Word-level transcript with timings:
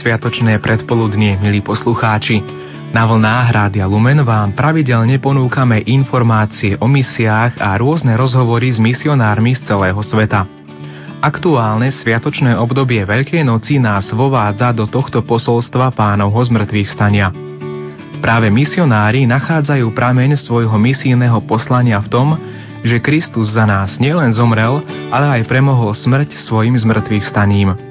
Sviatočné 0.00 0.56
predpoludnie, 0.64 1.36
milí 1.44 1.60
poslucháči. 1.60 2.40
Na 2.96 3.04
vlnách 3.04 3.52
Rádia 3.52 3.84
Lumen 3.84 4.24
vám 4.24 4.56
pravidelne 4.56 5.20
ponúkame 5.20 5.84
informácie 5.84 6.80
o 6.80 6.88
misiách 6.88 7.60
a 7.60 7.76
rôzne 7.76 8.16
rozhovory 8.16 8.72
s 8.72 8.80
misionármi 8.80 9.52
z 9.52 9.68
celého 9.68 10.00
sveta. 10.00 10.48
Aktuálne 11.20 11.92
sviatočné 11.92 12.56
obdobie 12.56 13.04
Veľkej 13.04 13.44
noci 13.44 13.76
nás 13.76 14.08
vovádza 14.16 14.72
do 14.72 14.88
tohto 14.88 15.20
posolstva 15.20 15.92
pánovho 15.92 16.40
zmrtvých 16.48 16.88
stania. 16.88 17.28
Práve 18.24 18.48
misionári 18.48 19.28
nachádzajú 19.28 19.84
prameň 19.92 20.40
svojho 20.40 20.80
misijného 20.80 21.44
poslania 21.44 22.00
v 22.00 22.08
tom, 22.08 22.28
že 22.80 23.04
Kristus 23.04 23.52
za 23.52 23.68
nás 23.68 24.00
nielen 24.00 24.32
zomrel, 24.32 24.80
ale 25.12 25.44
aj 25.44 25.44
premohol 25.44 25.92
smrť 25.92 26.40
svojim 26.40 26.72
zmrtvých 26.72 27.28
staním. 27.28 27.89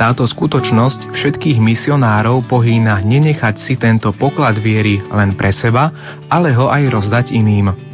Táto 0.00 0.24
skutočnosť 0.24 1.12
všetkých 1.12 1.60
misionárov 1.60 2.48
pohýna 2.48 3.04
nenechať 3.04 3.60
si 3.60 3.74
tento 3.76 4.10
poklad 4.16 4.56
viery 4.56 5.04
len 5.12 5.36
pre 5.36 5.52
seba, 5.52 5.92
ale 6.32 6.56
ho 6.56 6.72
aj 6.72 6.82
rozdať 6.88 7.26
iným. 7.36 7.92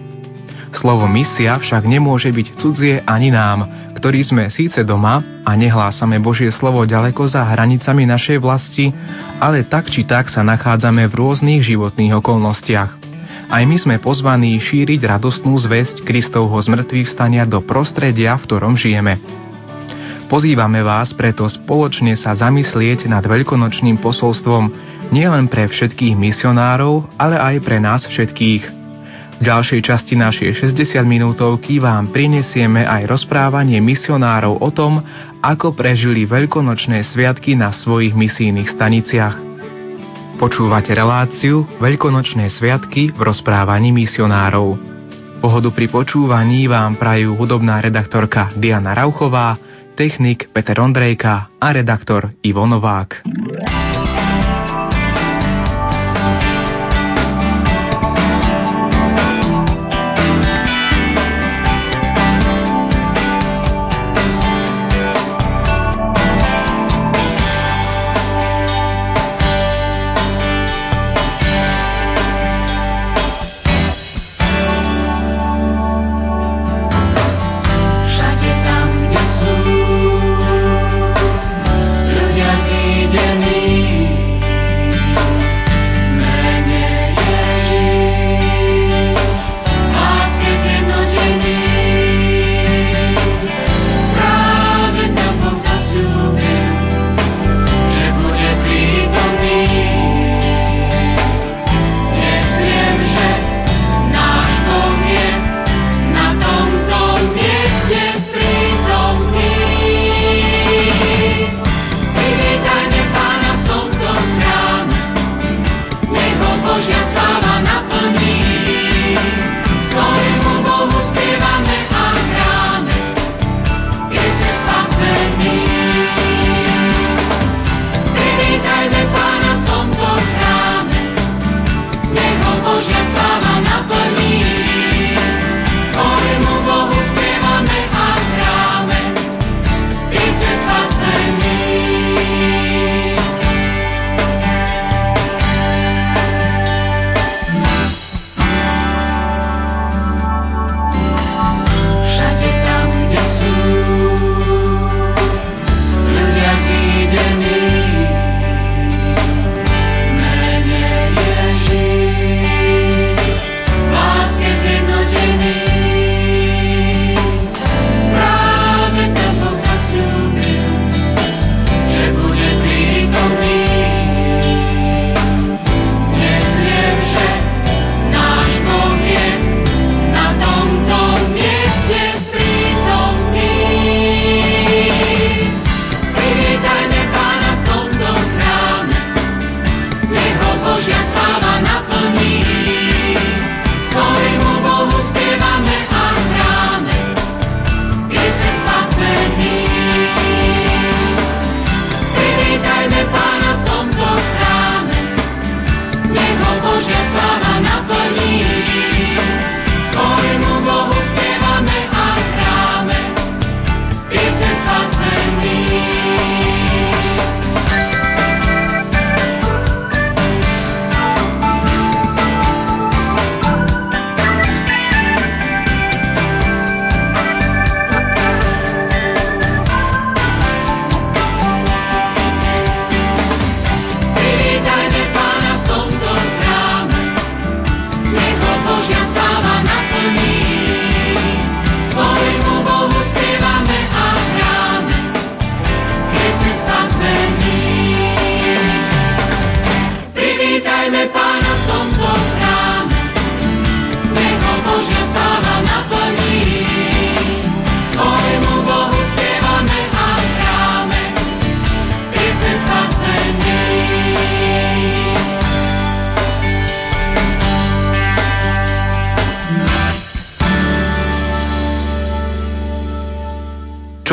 Slovo 0.69 1.09
misia 1.09 1.57
však 1.57 1.89
nemôže 1.89 2.29
byť 2.29 2.47
cudzie 2.61 3.01
ani 3.09 3.33
nám, 3.33 3.91
ktorí 3.97 4.21
sme 4.23 4.53
síce 4.53 4.85
doma 4.85 5.43
a 5.43 5.51
nehlásame 5.57 6.21
Božie 6.21 6.53
slovo 6.53 6.85
ďaleko 6.85 7.25
za 7.27 7.43
hranicami 7.43 8.05
našej 8.05 8.39
vlasti, 8.39 8.93
ale 9.41 9.65
tak 9.67 9.89
či 9.91 10.05
tak 10.05 10.29
sa 10.31 10.45
nachádzame 10.45 11.09
v 11.09 11.17
rôznych 11.19 11.65
životných 11.65 12.21
okolnostiach. 12.21 12.91
Aj 13.49 13.65
my 13.65 13.77
sme 13.81 13.97
pozvaní 13.97 14.61
šíriť 14.61 15.01
radostnú 15.09 15.57
zväzť 15.57 16.05
Kristovho 16.05 16.61
zmrtvých 16.61 17.09
stania 17.09 17.49
do 17.49 17.65
prostredia, 17.65 18.37
v 18.37 18.45
ktorom 18.45 18.77
žijeme. 18.77 19.17
Pozývame 20.29 20.85
vás 20.85 21.17
preto 21.17 21.49
spoločne 21.49 22.13
sa 22.13 22.37
zamyslieť 22.37 23.09
nad 23.09 23.25
veľkonočným 23.25 23.97
posolstvom 23.97 24.69
nielen 25.09 25.49
pre 25.49 25.65
všetkých 25.65 26.13
misionárov, 26.13 27.17
ale 27.17 27.41
aj 27.41 27.57
pre 27.65 27.81
nás 27.81 28.05
všetkých. 28.05 28.63
V 29.39 29.43
ďalšej 29.43 29.81
časti 29.89 30.21
našej 30.21 30.69
60 30.69 31.01
minútovky 31.09 31.81
vám 31.81 32.13
prinesieme 32.13 32.85
aj 32.85 33.09
rozprávanie 33.09 33.81
misionárov 33.81 34.61
o 34.61 34.69
tom, 34.69 35.01
ako 35.41 35.73
prežili 35.73 36.29
veľkonočné 36.29 37.09
sviatky 37.09 37.57
na 37.57 37.73
svojich 37.73 38.13
misijných 38.13 38.69
staniciach. 38.69 39.41
Počúvate 40.37 40.93
reláciu 40.93 41.65
Veľkonočné 41.81 42.53
sviatky 42.53 43.17
v 43.17 43.21
rozprávaní 43.25 43.97
misionárov. 43.97 44.77
Pohodu 45.41 45.73
pri 45.73 45.89
počúvaní 45.89 46.69
vám 46.69 47.01
prajú 47.01 47.33
hudobná 47.33 47.81
redaktorka 47.81 48.53
Diana 48.59 48.93
Rauchová, 48.93 49.68
technik 49.99 50.47
Peter 50.55 50.79
Ondrejka 50.79 51.51
a 51.59 51.73
redaktor 51.75 52.31
Ivo 52.41 52.67
Novák. 52.67 53.27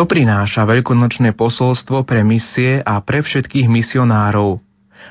Prináša 0.05 0.69
veľkonočné 0.69 1.33
posolstvo 1.33 2.05
pre 2.05 2.21
misie 2.21 2.77
a 2.85 3.01
pre 3.01 3.25
všetkých 3.25 3.65
misionárov? 3.65 4.61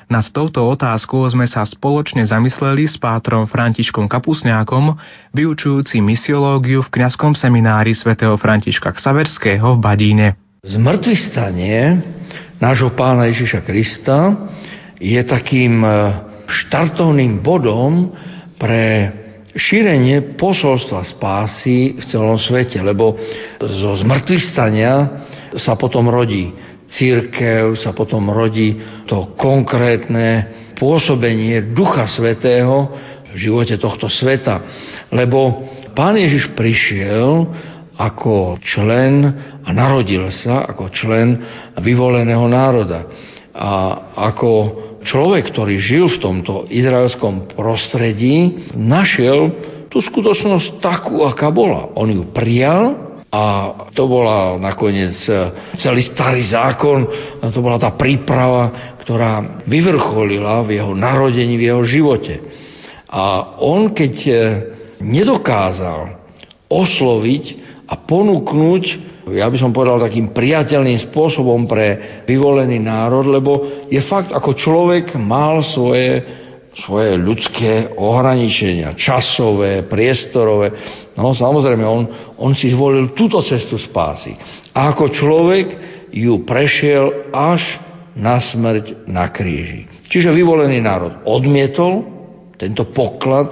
Nad 0.06 0.26
touto 0.30 0.62
otázkou 0.70 1.26
sme 1.26 1.50
sa 1.50 1.66
spoločne 1.66 2.22
zamysleli 2.22 2.86
s 2.86 2.94
pátrom 3.00 3.48
Františkom 3.48 4.06
Kapusňákom, 4.06 4.94
vyučujúci 5.34 5.98
misiológiu 5.98 6.84
v 6.86 6.92
kňazskom 6.94 7.34
seminári 7.34 7.96
svätého 7.96 8.38
Františka 8.38 8.94
Ksaverského 8.94 9.74
v 9.74 9.82
Badíne. 9.82 10.28
Zmrtvistanie 10.62 11.98
nášho 12.62 12.94
pána 12.94 13.26
Ježiša 13.32 13.60
Krista 13.66 14.48
je 15.02 15.20
takým 15.26 15.82
e, 15.82 15.88
štartovným 16.46 17.42
bodom 17.42 18.14
pre 18.60 19.23
šírenie 19.54 20.34
posolstva 20.34 21.06
spásy 21.06 21.98
v 21.98 22.04
celom 22.10 22.38
svete, 22.38 22.82
lebo 22.82 23.14
zo 23.62 23.94
zmrtvistania 24.02 25.24
sa 25.54 25.78
potom 25.78 26.10
rodí 26.10 26.50
církev, 26.90 27.78
sa 27.78 27.94
potom 27.94 28.28
rodí 28.30 28.76
to 29.06 29.34
konkrétne 29.38 30.50
pôsobenie 30.74 31.72
Ducha 31.72 32.10
Svetého 32.10 32.90
v 33.30 33.34
živote 33.38 33.78
tohto 33.78 34.10
sveta. 34.10 34.62
Lebo 35.14 35.64
Pán 35.94 36.18
Ježiš 36.18 36.50
prišiel 36.58 37.46
ako 37.94 38.58
člen 38.58 39.22
a 39.62 39.70
narodil 39.70 40.26
sa 40.34 40.66
ako 40.66 40.90
člen 40.90 41.38
vyvoleného 41.78 42.50
národa. 42.50 43.06
A 43.54 43.70
ako 44.34 44.50
človek, 45.04 45.52
ktorý 45.52 45.76
žil 45.78 46.08
v 46.08 46.18
tomto 46.20 46.66
izraelskom 46.72 47.52
prostredí, 47.52 48.68
našiel 48.74 49.52
tú 49.92 50.02
skutočnosť 50.02 50.82
takú, 50.82 51.22
aká 51.22 51.54
bola. 51.54 51.94
On 51.94 52.10
ju 52.10 52.26
prijal 52.34 53.14
a 53.30 53.42
to 53.94 54.10
bola 54.10 54.58
nakoniec 54.58 55.14
e, 55.26 55.32
celý 55.78 56.02
starý 56.02 56.42
zákon, 56.42 57.06
to 57.50 57.60
bola 57.62 57.78
tá 57.78 57.94
príprava, 57.94 58.94
ktorá 59.02 59.62
vyvrcholila 59.66 60.66
v 60.66 60.82
jeho 60.82 60.94
narodení, 60.94 61.54
v 61.54 61.66
jeho 61.70 61.82
živote. 61.86 62.34
A 63.06 63.54
on, 63.62 63.94
keď 63.94 64.14
e, 64.26 64.32
nedokázal 65.02 66.18
osloviť 66.66 67.44
a 67.86 67.94
ponúknuť, 68.00 69.13
ja 69.32 69.48
by 69.48 69.56
som 69.56 69.72
povedal 69.72 70.04
takým 70.04 70.36
priateľným 70.36 71.08
spôsobom 71.08 71.64
pre 71.64 72.20
vyvolený 72.28 72.76
národ, 72.76 73.24
lebo 73.24 73.52
je 73.88 74.00
fakt, 74.04 74.28
ako 74.28 74.52
človek 74.52 75.16
mal 75.16 75.64
svoje 75.64 76.42
svoje 76.74 77.14
ľudské 77.14 77.94
ohraničenia, 77.94 78.98
časové, 78.98 79.86
priestorové. 79.86 80.74
No 81.14 81.30
samozrejme, 81.30 81.86
on, 81.86 82.04
on 82.34 82.52
si 82.58 82.74
zvolil 82.74 83.14
túto 83.14 83.38
cestu 83.46 83.78
spásy. 83.78 84.34
A 84.74 84.90
ako 84.90 85.14
človek 85.14 85.66
ju 86.10 86.42
prešiel 86.42 87.30
až 87.30 87.62
na 88.18 88.42
smrť 88.42 89.06
na 89.06 89.30
kríži. 89.30 89.86
Čiže 90.10 90.34
vyvolený 90.34 90.82
národ 90.82 91.22
odmietol 91.26 92.06
tento 92.58 92.90
poklad, 92.90 93.50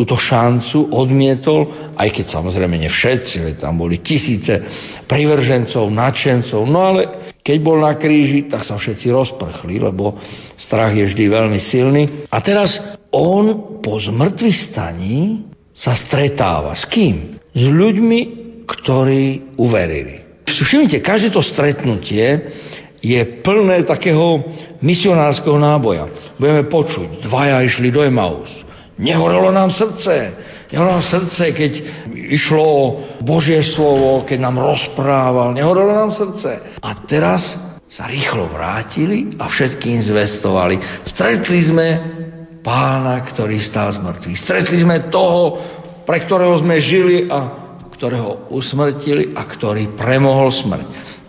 túto 0.00 0.16
šancu, 0.16 0.96
odmietol, 0.96 1.92
aj 1.92 2.08
keď 2.08 2.40
samozrejme 2.40 2.80
ne 2.80 2.88
všetci, 2.88 3.60
tam 3.60 3.76
boli 3.76 4.00
tisíce 4.00 4.64
privržencov, 5.04 5.92
nadšencov, 5.92 6.60
no 6.64 6.80
ale 6.80 7.02
keď 7.44 7.56
bol 7.60 7.84
na 7.84 7.92
kríži, 8.00 8.48
tak 8.48 8.64
sa 8.64 8.80
všetci 8.80 9.12
rozprchli, 9.12 9.76
lebo 9.76 10.16
strach 10.56 10.96
je 10.96 11.04
vždy 11.04 11.24
veľmi 11.28 11.60
silný. 11.60 12.24
A 12.32 12.40
teraz 12.40 12.80
on 13.12 13.76
po 13.84 14.00
zmrtvý 14.00 14.48
staní 14.72 15.44
sa 15.76 15.92
stretáva. 15.92 16.72
S 16.72 16.88
kým? 16.88 17.36
S 17.52 17.64
ľuďmi, 17.68 18.20
ktorí 18.64 19.56
uverili. 19.60 20.24
Všimnite, 20.48 21.04
každé 21.04 21.28
to 21.32 21.44
stretnutie 21.44 22.48
je 23.00 23.20
plné 23.40 23.84
takého 23.84 24.44
misionárskeho 24.80 25.56
náboja. 25.56 26.36
Budeme 26.36 26.68
počuť, 26.68 27.24
dvaja 27.24 27.64
išli 27.64 27.88
do 27.92 28.04
Emaus. 28.04 28.48
Nehorelo 29.00 29.48
nám 29.48 29.72
srdce. 29.72 30.12
Nehorelo 30.68 31.00
nám 31.00 31.06
srdce, 31.08 31.56
keď 31.56 31.72
išlo 32.12 32.62
o 32.62 32.84
Božie 33.24 33.64
slovo, 33.64 34.22
keď 34.28 34.38
nám 34.44 34.60
rozprával. 34.60 35.56
Nehorelo 35.56 35.90
nám 35.90 36.12
srdce. 36.12 36.78
A 36.78 36.90
teraz 37.08 37.56
sa 37.90 38.06
rýchlo 38.06 38.46
vrátili 38.52 39.34
a 39.40 39.50
všetkým 39.50 39.98
zvestovali. 40.04 40.78
Stretli 41.08 41.58
sme 41.64 41.88
pána, 42.62 43.18
ktorý 43.26 43.58
stál 43.58 43.90
z 43.90 43.98
mŕtvych. 43.98 44.38
Stretli 44.38 44.78
sme 44.78 45.10
toho, 45.10 45.58
pre 46.06 46.22
ktorého 46.22 46.54
sme 46.60 46.78
žili 46.78 47.26
a 47.26 47.38
ktorého 47.96 48.48
usmrtili 48.54 49.34
a 49.34 49.42
ktorý 49.44 49.96
premohol 49.98 50.54
smrť. 50.54 50.86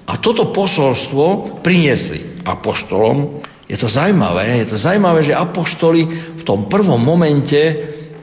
A 0.07 0.19
toto 0.19 0.51
posolstvo 0.51 1.59
priniesli 1.63 2.43
apoštolom 2.43 3.41
je 3.71 3.77
to 3.79 3.87
zaujímavé, 3.87 4.67
je 4.67 4.75
to 4.75 4.77
zaujímavé, 4.83 5.23
že 5.23 5.31
apoštoli 5.31 6.01
v 6.35 6.43
tom 6.43 6.67
prvom 6.67 6.99
momente 6.99 7.55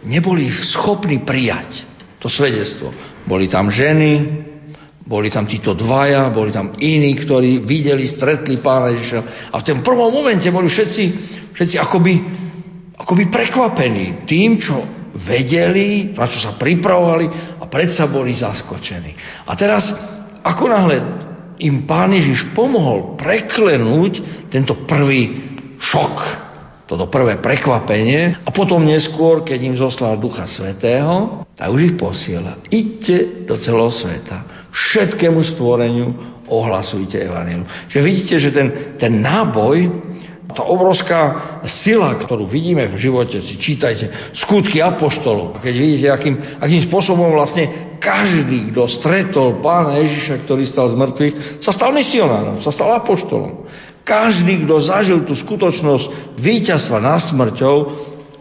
neboli 0.04 0.44
schopní 0.76 1.24
prijať 1.24 1.88
to 2.20 2.28
svedectvo. 2.28 2.92
Boli 3.24 3.48
tam 3.48 3.72
ženy, 3.72 4.44
boli 5.08 5.32
tam 5.32 5.48
títo 5.48 5.72
dvaja, 5.72 6.28
boli 6.28 6.52
tam 6.52 6.76
iní, 6.76 7.16
ktorí 7.16 7.64
videli, 7.64 8.04
stretli 8.04 8.60
pána 8.60 8.92
Ježiša. 8.92 9.20
A 9.48 9.56
v 9.64 9.66
tom 9.72 9.80
prvom 9.80 10.12
momente 10.12 10.52
boli 10.52 10.68
všetci, 10.68 11.04
všetci 11.56 11.76
akoby, 11.80 12.14
akoby 13.00 13.32
prekvapení 13.32 14.28
tým, 14.28 14.60
čo 14.60 14.76
vedeli, 15.16 16.12
na 16.12 16.28
čo 16.28 16.44
sa 16.44 16.60
pripravovali 16.60 17.56
a 17.56 17.64
predsa 17.72 18.04
boli 18.04 18.36
zaskočení. 18.36 19.16
A 19.48 19.56
teraz, 19.56 19.88
ako 20.44 20.64
náhle 20.68 20.96
im 21.58 21.86
Pán 21.86 22.14
Ježiš 22.14 22.54
pomohol 22.54 23.18
preklenúť 23.18 24.46
tento 24.50 24.86
prvý 24.86 25.36
šok, 25.78 26.14
toto 26.88 27.04
prvé 27.12 27.36
prekvapenie 27.38 28.42
a 28.42 28.48
potom 28.48 28.80
neskôr, 28.80 29.44
keď 29.44 29.58
im 29.60 29.76
zoslal 29.76 30.16
Ducha 30.16 30.48
Svetého, 30.48 31.44
tak 31.52 31.68
už 31.68 31.92
ich 31.92 31.96
posiela. 32.00 32.64
Iďte 32.72 33.44
do 33.44 33.60
celého 33.60 33.92
sveta, 33.92 34.68
všetkému 34.72 35.40
stvoreniu 35.54 36.08
ohlasujte 36.48 37.20
Evangelium. 37.20 37.68
Čiže 37.92 38.00
vidíte, 38.00 38.34
že 38.40 38.50
ten, 38.50 38.68
ten 38.96 39.20
náboj 39.20 40.07
tá 40.48 40.64
obrovská 40.64 41.20
sila, 41.68 42.16
ktorú 42.16 42.48
vidíme 42.48 42.88
v 42.88 42.96
živote, 42.96 43.44
si 43.44 43.60
čítajte 43.60 44.32
skutky 44.32 44.80
apoštolov, 44.80 45.60
keď 45.60 45.74
vidíte, 45.76 46.06
akým, 46.08 46.34
akým 46.56 46.82
spôsobom 46.88 47.36
vlastne 47.36 47.96
každý, 48.00 48.72
kto 48.72 48.88
stretol 48.88 49.60
pána 49.60 50.00
Ježiša, 50.00 50.48
ktorý 50.48 50.64
stal 50.64 50.88
z 50.88 50.96
mŕtvych, 50.96 51.34
sa 51.60 51.70
stal 51.74 51.92
misionárom, 51.92 52.64
sa 52.64 52.72
stal 52.72 52.96
apoštolom. 52.96 53.68
Každý, 54.08 54.64
kto 54.64 54.80
zažil 54.80 55.20
tú 55.28 55.36
skutočnosť 55.36 56.40
víťazstva 56.40 56.96
nad 56.96 57.20
smrťou, 57.28 57.76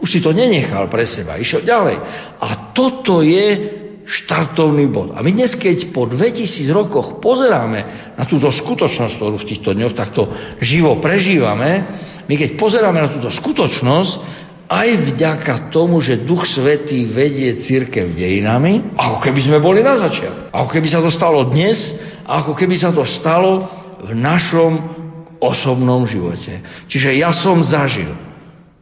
už 0.00 0.08
si 0.08 0.24
to 0.24 0.32
nenechal 0.32 0.88
pre 0.88 1.04
seba, 1.04 1.36
išiel 1.36 1.60
ďalej. 1.60 1.96
A 2.40 2.72
toto 2.72 3.20
je 3.20 3.77
štartovný 4.08 4.88
bod. 4.88 5.12
A 5.12 5.20
my 5.20 5.36
dnes, 5.36 5.52
keď 5.52 5.92
po 5.92 6.08
2000 6.08 6.64
rokoch 6.72 7.20
pozeráme 7.20 8.12
na 8.16 8.24
túto 8.24 8.48
skutočnosť, 8.48 9.20
ktorú 9.20 9.36
v 9.36 9.48
týchto 9.52 9.76
dňoch 9.76 9.92
takto 9.92 10.32
živo 10.64 10.96
prežívame, 10.96 11.84
my 12.24 12.34
keď 12.34 12.56
pozeráme 12.56 13.04
na 13.04 13.12
túto 13.12 13.28
skutočnosť, 13.28 14.12
aj 14.68 14.88
vďaka 15.12 15.72
tomu, 15.72 16.00
že 16.04 16.28
Duch 16.28 16.44
Svetý 16.44 17.08
vedie 17.08 17.64
církev 17.64 18.12
dejinami, 18.12 18.96
ako 18.96 19.16
keby 19.24 19.40
sme 19.40 19.58
boli 19.64 19.80
na 19.80 19.96
začiatku. 19.96 20.52
Ako 20.52 20.68
keby 20.68 20.88
sa 20.92 21.00
to 21.00 21.08
stalo 21.08 21.48
dnes, 21.48 21.76
ako 22.28 22.52
keby 22.52 22.76
sa 22.76 22.92
to 22.92 23.04
stalo 23.08 23.64
v 24.04 24.12
našom 24.12 24.76
osobnom 25.40 26.04
živote. 26.04 26.60
Čiže 26.84 27.16
ja 27.16 27.32
som 27.32 27.64
zažil 27.64 28.27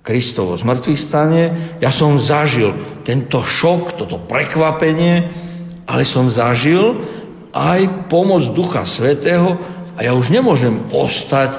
Kristovo 0.06 0.54
zmrtvých 0.54 1.00
stane, 1.10 1.42
ja 1.82 1.90
som 1.90 2.14
zažil 2.22 3.02
tento 3.02 3.42
šok, 3.42 3.98
toto 3.98 4.22
prekvapenie, 4.30 5.14
ale 5.82 6.06
som 6.06 6.30
zažil 6.30 6.94
aj 7.50 8.06
pomoc 8.06 8.54
Ducha 8.54 8.86
Svetého 8.86 9.58
a 9.98 10.06
ja 10.06 10.14
už 10.14 10.30
nemôžem 10.30 10.94
ostať, 10.94 11.58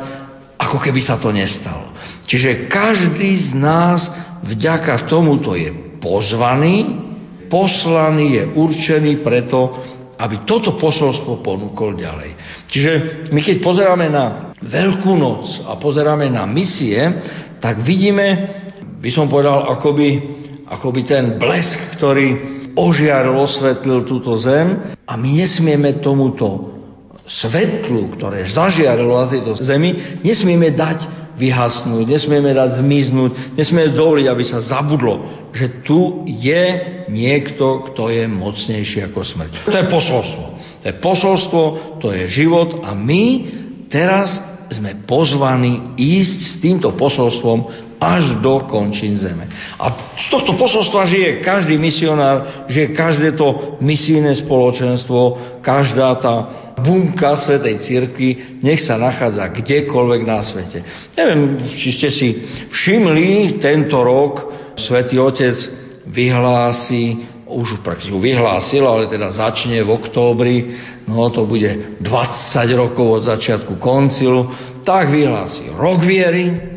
ako 0.55 0.79
keby 0.79 1.03
sa 1.03 1.19
to 1.19 1.35
nestalo. 1.35 1.91
Čiže 2.23 2.71
každý 2.71 3.51
z 3.51 3.59
nás 3.59 4.07
vďaka 4.47 5.11
tomuto 5.11 5.51
je 5.51 5.99
pozvaný, 5.99 7.03
poslaný, 7.51 8.39
je 8.39 8.43
určený 8.55 9.27
preto, 9.27 9.75
aby 10.15 10.47
toto 10.47 10.79
posolstvo 10.79 11.43
ponúkol 11.43 11.99
ďalej. 11.99 12.31
Čiže 12.67 12.91
my 13.31 13.39
keď 13.39 13.57
pozeráme 13.63 14.07
na 14.11 14.47
Veľkú 14.57 15.13
noc 15.13 15.69
a 15.69 15.77
pozeráme 15.77 16.33
na 16.33 16.49
misie, 16.49 16.97
tak 17.61 17.85
vidíme, 17.85 18.49
by 18.97 19.09
som 19.13 19.29
povedal, 19.29 19.69
akoby, 19.69 20.17
akoby 20.65 21.01
ten 21.05 21.37
blesk, 21.37 21.77
ktorý 22.01 22.57
ožiaril, 22.73 23.37
osvetlil 23.37 24.01
túto 24.09 24.33
zem 24.41 24.97
a 25.05 25.13
my 25.13 25.29
nesmieme 25.45 26.01
tomuto 26.01 26.73
svetlu, 27.27 28.17
ktoré 28.17 28.49
zažiarilo 28.49 29.13
na 29.13 29.29
tejto 29.29 29.53
zemi, 29.61 30.21
nesmieme 30.25 30.73
dať 30.73 31.26
vyhasnúť, 31.37 32.03
nesmieme 32.09 32.51
dať 32.51 32.81
zmiznúť, 32.81 33.31
nesmieme 33.53 33.93
dovoliť, 33.93 34.25
aby 34.25 34.43
sa 34.43 34.59
zabudlo, 34.59 35.47
že 35.53 35.85
tu 35.85 36.25
je 36.25 36.63
niekto, 37.07 37.93
kto 37.93 38.09
je 38.09 38.25
mocnejší 38.25 39.05
ako 39.07 39.21
smrť. 39.21 39.51
To 39.69 39.77
je 39.77 39.87
posolstvo. 39.87 40.43
To 40.81 40.85
je 40.89 40.95
posolstvo, 40.97 41.61
to 42.01 42.07
je 42.13 42.23
život 42.29 42.81
a 42.81 42.97
my 42.97 43.23
teraz 43.87 44.33
sme 44.67 45.07
pozvaní 45.07 45.95
ísť 45.95 46.37
s 46.43 46.53
týmto 46.59 46.91
posolstvom 46.99 47.86
až 47.97 48.37
do 48.45 48.61
končín 48.69 49.17
zeme. 49.17 49.49
A 49.81 50.13
z 50.13 50.27
tohto 50.29 50.53
posolstva 50.53 51.09
žije 51.09 51.41
každý 51.41 51.81
misionár, 51.81 52.69
žije 52.69 52.93
každé 52.93 53.33
to 53.33 53.77
misijné 53.81 54.37
spoločenstvo, 54.45 55.37
každá 55.65 56.13
tá 56.21 56.35
bunka 56.77 57.33
Svetej 57.33 57.81
Cirkvi, 57.81 58.61
nech 58.61 58.85
sa 58.85 59.01
nachádza 59.01 59.49
kdekoľvek 59.49 60.21
na 60.29 60.39
svete. 60.45 60.85
Neviem, 61.17 61.57
či 61.73 61.89
ste 61.97 62.09
si 62.13 62.27
všimli, 62.69 63.57
tento 63.57 63.97
rok 64.05 64.45
Svetý 64.77 65.17
Otec 65.17 65.57
vyhlási, 66.05 67.33
už 67.49 67.81
prakticky 67.81 68.13
vyhlásil, 68.13 68.83
ale 68.85 69.09
teda 69.09 69.33
začne 69.33 69.81
v 69.81 69.89
októbri, 69.89 70.55
no 71.09 71.31
to 71.33 71.49
bude 71.49 71.97
20 72.03 72.05
rokov 72.77 73.07
od 73.07 73.23
začiatku 73.25 73.81
koncilu, 73.81 74.51
tak 74.85 75.09
vyhlási 75.09 75.71
rok 75.73 76.03
viery, 76.05 76.76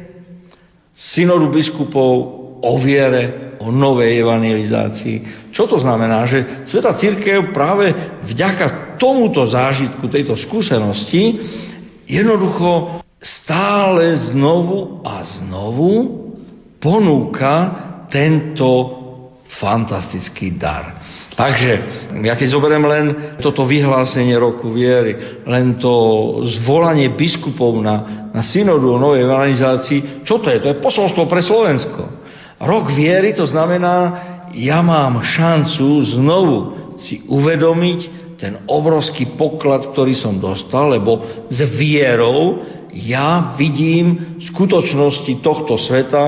synodu 0.94 1.48
biskupov 1.48 2.12
o 2.60 2.72
viere, 2.80 3.56
o 3.60 3.68
novej 3.68 4.24
evangelizácii. 4.24 5.16
Čo 5.52 5.68
to 5.68 5.76
znamená? 5.80 6.24
Že 6.24 6.68
Sveta 6.68 6.96
Církev 6.96 7.52
práve 7.52 7.92
vďaka 8.24 8.96
tomuto 8.96 9.44
zážitku, 9.44 10.08
tejto 10.08 10.36
skúsenosti, 10.36 11.40
jednoducho 12.08 13.00
stále 13.20 14.16
znovu 14.32 15.04
a 15.04 15.20
znovu 15.40 15.92
ponúka 16.80 17.54
tento 18.08 19.00
fantastický 19.60 20.56
dar. 20.56 21.00
Takže, 21.34 21.72
ja 22.20 22.36
keď 22.36 22.48
zoberiem 22.52 22.84
len 22.84 23.06
toto 23.40 23.64
vyhlásenie 23.64 24.36
roku 24.36 24.70
viery, 24.76 25.40
len 25.48 25.80
to 25.80 25.92
zvolanie 26.60 27.16
biskupov 27.16 27.80
na, 27.80 28.19
na 28.30 28.42
synodu 28.46 28.86
o 28.86 28.98
novej 28.98 29.26
evangelizácii, 29.26 30.22
čo 30.22 30.38
to 30.38 30.50
je? 30.50 30.62
To 30.62 30.68
je 30.70 30.82
posolstvo 30.82 31.26
pre 31.26 31.42
Slovensko. 31.42 32.02
Rok 32.60 32.92
viery 32.94 33.34
to 33.34 33.48
znamená, 33.48 33.96
ja 34.54 34.82
mám 34.82 35.22
šancu 35.22 35.86
znovu 36.18 36.56
si 37.00 37.24
uvedomiť 37.24 38.00
ten 38.36 38.64
obrovský 38.68 39.36
poklad, 39.36 39.92
ktorý 39.92 40.16
som 40.16 40.40
dostal, 40.40 40.92
lebo 40.92 41.20
s 41.48 41.58
vierou 41.76 42.64
ja 42.90 43.54
vidím 43.54 44.38
skutočnosti 44.50 45.44
tohto 45.44 45.78
sveta 45.78 46.22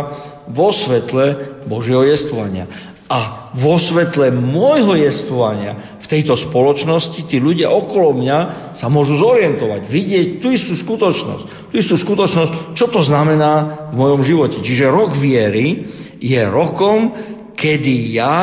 vo 0.53 0.71
svetle 0.71 1.59
Božieho 1.67 2.07
jestvania. 2.07 2.92
A 3.13 3.53
vo 3.53 3.77
svetle 3.77 4.33
môjho 4.33 4.97
jestvovania 4.97 6.01
v 6.01 6.07
tejto 6.09 6.33
spoločnosti 6.49 7.29
tí 7.29 7.37
ľudia 7.37 7.69
okolo 7.69 8.17
mňa 8.17 8.39
sa 8.73 8.89
môžu 8.89 9.21
zorientovať, 9.21 9.85
vidieť 9.85 10.27
tú 10.41 10.49
istú 10.49 10.73
skutočnosť. 10.81 11.69
Tú 11.69 11.75
istú 11.77 12.01
skutočnosť, 12.01 12.73
čo 12.73 12.89
to 12.89 13.05
znamená 13.05 13.85
v 13.93 14.01
mojom 14.01 14.25
živote. 14.25 14.65
Čiže 14.65 14.89
rok 14.89 15.21
viery 15.21 15.85
je 16.25 16.41
rokom, 16.49 17.13
kedy 17.53 18.17
ja 18.17 18.37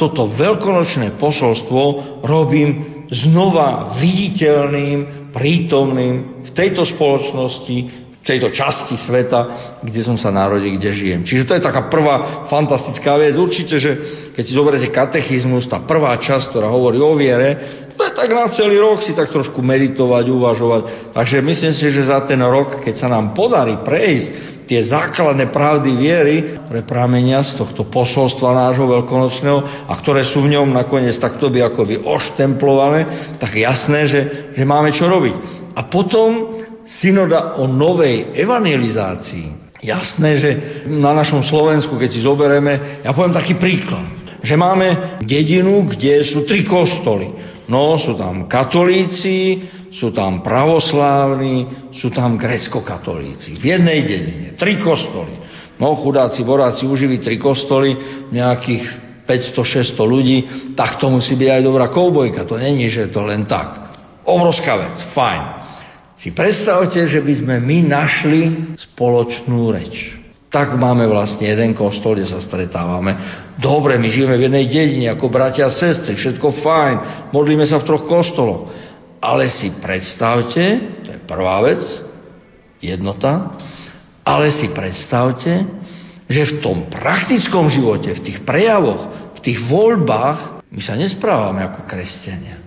toto 0.00 0.32
veľkonočné 0.32 1.20
posolstvo 1.20 1.82
robím 2.24 3.04
znova 3.12 4.00
viditeľným, 4.00 5.30
prítomným 5.36 6.14
v 6.48 6.50
tejto 6.54 6.86
spoločnosti, 6.86 8.03
tejto 8.24 8.48
časti 8.48 8.96
sveta, 8.96 9.40
kde 9.84 10.00
som 10.00 10.16
sa 10.16 10.32
narodil, 10.32 10.80
kde 10.80 10.90
žijem. 10.96 11.20
Čiže 11.28 11.44
to 11.44 11.54
je 11.60 11.66
taká 11.68 11.92
prvá 11.92 12.48
fantastická 12.48 13.20
vec. 13.20 13.36
Určite, 13.36 13.76
že 13.76 13.90
keď 14.32 14.42
si 14.42 14.56
zoberiete 14.56 14.88
katechizmus, 14.88 15.68
tá 15.68 15.84
prvá 15.84 16.16
časť, 16.16 16.48
ktorá 16.48 16.72
hovorí 16.72 16.96
o 17.04 17.12
viere, 17.12 17.84
to 17.94 18.00
je 18.00 18.16
tak 18.16 18.32
na 18.32 18.48
celý 18.50 18.80
rok 18.80 19.04
si 19.04 19.12
tak 19.12 19.28
trošku 19.28 19.60
meditovať, 19.60 20.24
uvažovať. 20.26 20.82
Takže 21.14 21.44
myslím 21.44 21.72
si, 21.76 21.86
že 21.92 22.10
za 22.10 22.24
ten 22.24 22.40
rok, 22.40 22.80
keď 22.80 22.94
sa 22.96 23.08
nám 23.12 23.36
podarí 23.36 23.84
prejsť 23.84 24.26
tie 24.64 24.80
základné 24.80 25.52
pravdy 25.52 25.92
viery, 25.92 26.36
ktoré 26.64 26.88
pramenia 26.88 27.44
z 27.44 27.60
tohto 27.60 27.84
posolstva 27.92 28.72
nášho 28.72 28.88
veľkonočného 28.88 29.86
a 29.86 29.92
ktoré 30.00 30.24
sú 30.24 30.40
v 30.40 30.56
ňom 30.56 30.72
nakoniec 30.72 31.20
takto 31.20 31.52
by 31.52 31.68
ako 31.68 31.84
by 31.84 31.96
oštemplované, 32.00 33.00
tak 33.36 33.52
jasné, 33.60 34.08
že, 34.08 34.20
že 34.56 34.64
máme 34.64 34.90
čo 34.96 35.04
robiť. 35.04 35.36
A 35.76 35.84
potom 35.86 36.56
synoda 36.84 37.56
o 37.60 37.66
novej 37.66 38.36
evangelizácii. 38.36 39.64
Jasné, 39.84 40.30
že 40.40 40.50
na 40.88 41.12
našom 41.12 41.44
Slovensku, 41.44 42.00
keď 42.00 42.08
si 42.08 42.24
zoberieme, 42.24 43.04
ja 43.04 43.12
poviem 43.12 43.36
taký 43.36 43.60
príklad, 43.60 44.40
že 44.40 44.56
máme 44.56 45.20
dedinu, 45.24 45.84
kde 45.84 46.24
sú 46.24 46.48
tri 46.48 46.64
kostoly. 46.64 47.28
No, 47.68 47.96
sú 48.00 48.16
tam 48.16 48.48
katolíci, 48.48 49.60
sú 49.92 50.12
tam 50.12 50.40
pravoslávni, 50.44 51.88
sú 51.96 52.12
tam 52.12 52.36
grecko-katolíci. 52.36 53.56
V 53.56 53.64
jednej 53.64 54.04
dedine. 54.04 54.48
Tri 54.56 54.80
kostoly. 54.80 55.36
No, 55.80 55.96
chudáci 56.00 56.44
boráci 56.44 56.84
užili 56.88 57.20
tri 57.20 57.40
kostoly, 57.40 57.96
nejakých 58.32 58.84
500-600 59.24 59.96
ľudí, 60.00 60.38
tak 60.76 61.00
to 61.00 61.08
musí 61.08 61.36
byť 61.36 61.48
aj 61.48 61.62
dobrá 61.64 61.88
koubojka. 61.88 62.44
To 62.44 62.60
není, 62.60 62.88
že 62.92 63.08
to 63.08 63.24
len 63.24 63.48
tak. 63.48 63.96
Obrovská 64.28 64.76
vec, 64.76 64.96
fajn 65.12 65.63
si 66.14 66.30
predstavte, 66.30 67.04
že 67.10 67.18
by 67.18 67.34
sme 67.42 67.54
my 67.58 67.78
našli 67.90 68.42
spoločnú 68.78 69.74
reč. 69.74 70.20
Tak 70.54 70.78
máme 70.78 71.10
vlastne 71.10 71.50
jeden 71.50 71.74
kostol, 71.74 72.14
kde 72.14 72.30
sa 72.30 72.38
stretávame. 72.38 73.18
Dobre, 73.58 73.98
my 73.98 74.06
žijeme 74.06 74.38
v 74.38 74.46
jednej 74.46 74.66
dedine 74.70 75.06
ako 75.10 75.26
bratia 75.26 75.66
a 75.66 75.74
sestry, 75.74 76.14
všetko 76.14 76.62
fajn, 76.62 76.96
modlíme 77.34 77.66
sa 77.66 77.82
v 77.82 77.86
troch 77.90 78.06
kostoloch. 78.06 78.70
Ale 79.18 79.50
si 79.50 79.74
predstavte, 79.82 80.62
to 81.02 81.08
je 81.10 81.20
prvá 81.26 81.58
vec, 81.66 81.82
jednota, 82.78 83.58
ale 84.22 84.54
si 84.54 84.70
predstavte, 84.70 85.66
že 86.30 86.42
v 86.48 86.54
tom 86.62 86.78
praktickom 86.88 87.68
živote, 87.68 88.14
v 88.14 88.24
tých 88.24 88.38
prejavoch, 88.46 89.34
v 89.34 89.40
tých 89.42 89.58
voľbách, 89.66 90.64
my 90.70 90.80
sa 90.80 90.94
nesprávame 90.94 91.66
ako 91.66 91.84
kresťania. 91.84 92.63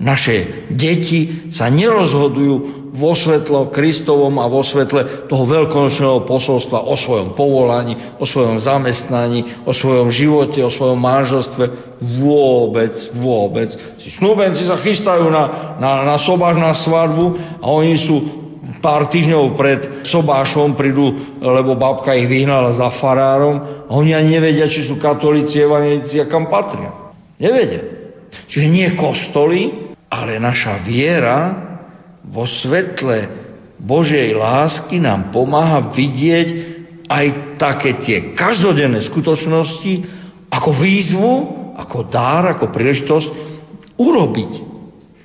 Naše 0.00 0.68
deti 0.72 1.50
sa 1.52 1.68
nerozhodujú 1.68 2.82
vo 2.92 3.16
svetlo 3.16 3.72
Kristovom 3.72 4.36
a 4.36 4.44
vo 4.52 4.60
svetle 4.60 5.24
toho 5.24 5.44
veľkonočného 5.48 6.28
posolstva 6.28 6.84
o 6.84 6.92
svojom 6.92 7.32
povolaní, 7.32 7.96
o 8.20 8.28
svojom 8.28 8.60
zamestnaní, 8.60 9.64
o 9.64 9.72
svojom 9.72 10.12
živote, 10.12 10.60
o 10.60 10.68
svojom 10.68 11.00
manželstve. 11.00 11.64
Vôbec, 12.20 12.92
vôbec. 13.16 13.72
Si 13.96 14.12
snúbenci 14.20 14.68
sa 14.68 14.76
chystajú 14.76 15.32
na, 15.32 15.76
na, 15.80 16.04
na 16.04 16.16
sobáš 16.20 16.60
na 16.60 16.76
svadbu 16.76 17.24
a 17.64 17.66
oni 17.72 17.96
sú 17.96 18.16
pár 18.84 19.08
týždňov 19.08 19.44
pred 19.56 19.80
sobášom 20.04 20.76
prídu, 20.76 21.38
lebo 21.40 21.78
babka 21.78 22.12
ich 22.12 22.28
vyhnala 22.28 22.76
za 22.76 22.92
farárom 23.00 23.86
a 23.88 23.90
oni 23.94 24.12
ani 24.12 24.36
nevedia, 24.36 24.68
či 24.68 24.84
sú 24.84 25.00
katolíci, 25.00 25.64
evangelíci 25.64 26.20
a 26.20 26.28
kam 26.28 26.50
patria. 26.50 26.92
Nevedia. 27.40 27.91
Čiže 28.48 28.66
nie 28.68 28.88
kostoly, 28.96 29.92
ale 30.12 30.40
naša 30.40 30.80
viera 30.84 31.38
vo 32.24 32.44
svetle 32.44 33.28
Božej 33.82 34.36
lásky 34.36 35.02
nám 35.02 35.34
pomáha 35.34 35.90
vidieť 35.90 36.48
aj 37.10 37.26
také 37.58 37.90
tie 38.00 38.18
každodenné 38.32 39.02
skutočnosti 39.08 39.92
ako 40.52 40.70
výzvu, 40.76 41.32
ako 41.76 42.08
dár, 42.12 42.52
ako 42.56 42.70
príležitosť 42.70 43.28
urobiť 43.98 44.52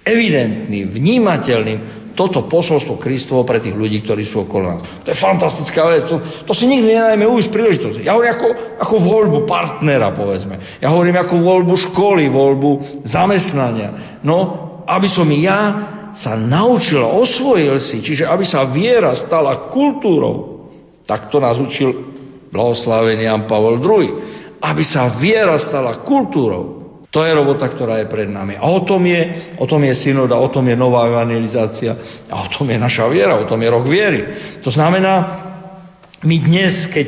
evidentným, 0.08 0.88
vnímateľným 0.96 1.80
toto 2.18 2.50
posolstvo 2.50 2.98
Kristovo 2.98 3.46
pre 3.46 3.62
tých 3.62 3.78
ľudí, 3.78 4.02
ktorí 4.02 4.26
sú 4.26 4.50
okolo 4.50 4.74
nás. 4.74 5.06
To 5.06 5.14
je 5.14 5.22
fantastická 5.22 5.86
vec. 5.86 6.10
To, 6.10 6.18
to 6.50 6.54
si 6.58 6.66
nikdy 6.66 6.98
nenajme 6.98 7.30
ujsť 7.30 7.54
príležitosť. 7.54 7.98
Ja 8.02 8.18
hovorím 8.18 8.34
ako, 8.34 8.48
ako 8.82 8.96
voľbu 8.98 9.40
partnera, 9.46 10.10
povedzme. 10.18 10.82
Ja 10.82 10.90
hovorím 10.90 11.22
ako 11.22 11.38
voľbu 11.38 11.74
školy, 11.78 12.26
voľbu 12.34 13.06
zamestnania. 13.06 14.18
No, 14.26 14.38
aby 14.90 15.06
som 15.06 15.30
ja 15.30 15.94
sa 16.18 16.34
naučil, 16.34 17.06
osvojil 17.06 17.78
si, 17.78 18.02
čiže 18.02 18.26
aby 18.26 18.42
sa 18.42 18.66
viera 18.66 19.14
stala 19.14 19.70
kultúrou. 19.70 20.66
Tak 21.06 21.30
to 21.30 21.38
nás 21.38 21.62
učil 21.62 21.94
blahoslavený 22.50 23.30
Jan 23.30 23.46
Pavel 23.46 23.78
II. 23.78 24.08
Aby 24.58 24.82
sa 24.82 25.22
viera 25.22 25.62
stala 25.62 26.02
kultúrou. 26.02 26.77
To 27.18 27.26
je 27.26 27.34
robota, 27.34 27.66
ktorá 27.66 27.98
je 28.06 28.14
pred 28.14 28.30
nami. 28.30 28.62
A 28.62 28.70
o 28.70 28.86
tom 28.86 29.02
je, 29.02 29.50
o 29.58 29.66
tom 29.66 29.82
je 29.82 29.98
synoda, 29.98 30.38
o 30.38 30.54
tom 30.54 30.70
je 30.70 30.78
nová 30.78 31.10
evangelizácia 31.10 32.22
a 32.30 32.46
o 32.46 32.48
tom 32.54 32.70
je 32.70 32.78
naša 32.78 33.10
viera, 33.10 33.42
o 33.42 33.50
tom 33.50 33.58
je 33.58 33.74
rok 33.74 33.90
viery. 33.90 34.22
To 34.62 34.70
znamená, 34.70 35.14
my 36.22 36.38
dnes, 36.46 36.86
keď, 36.94 37.08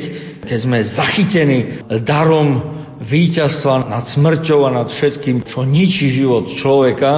keď 0.50 0.58
sme 0.66 0.78
zachytení 0.82 1.58
darom 2.02 2.58
víťazstva 3.06 3.86
nad 3.86 4.10
smrťou 4.10 4.66
a 4.66 4.82
nad 4.82 4.90
všetkým, 4.90 5.46
čo 5.46 5.62
ničí 5.62 6.10
život 6.10 6.58
človeka, 6.58 7.10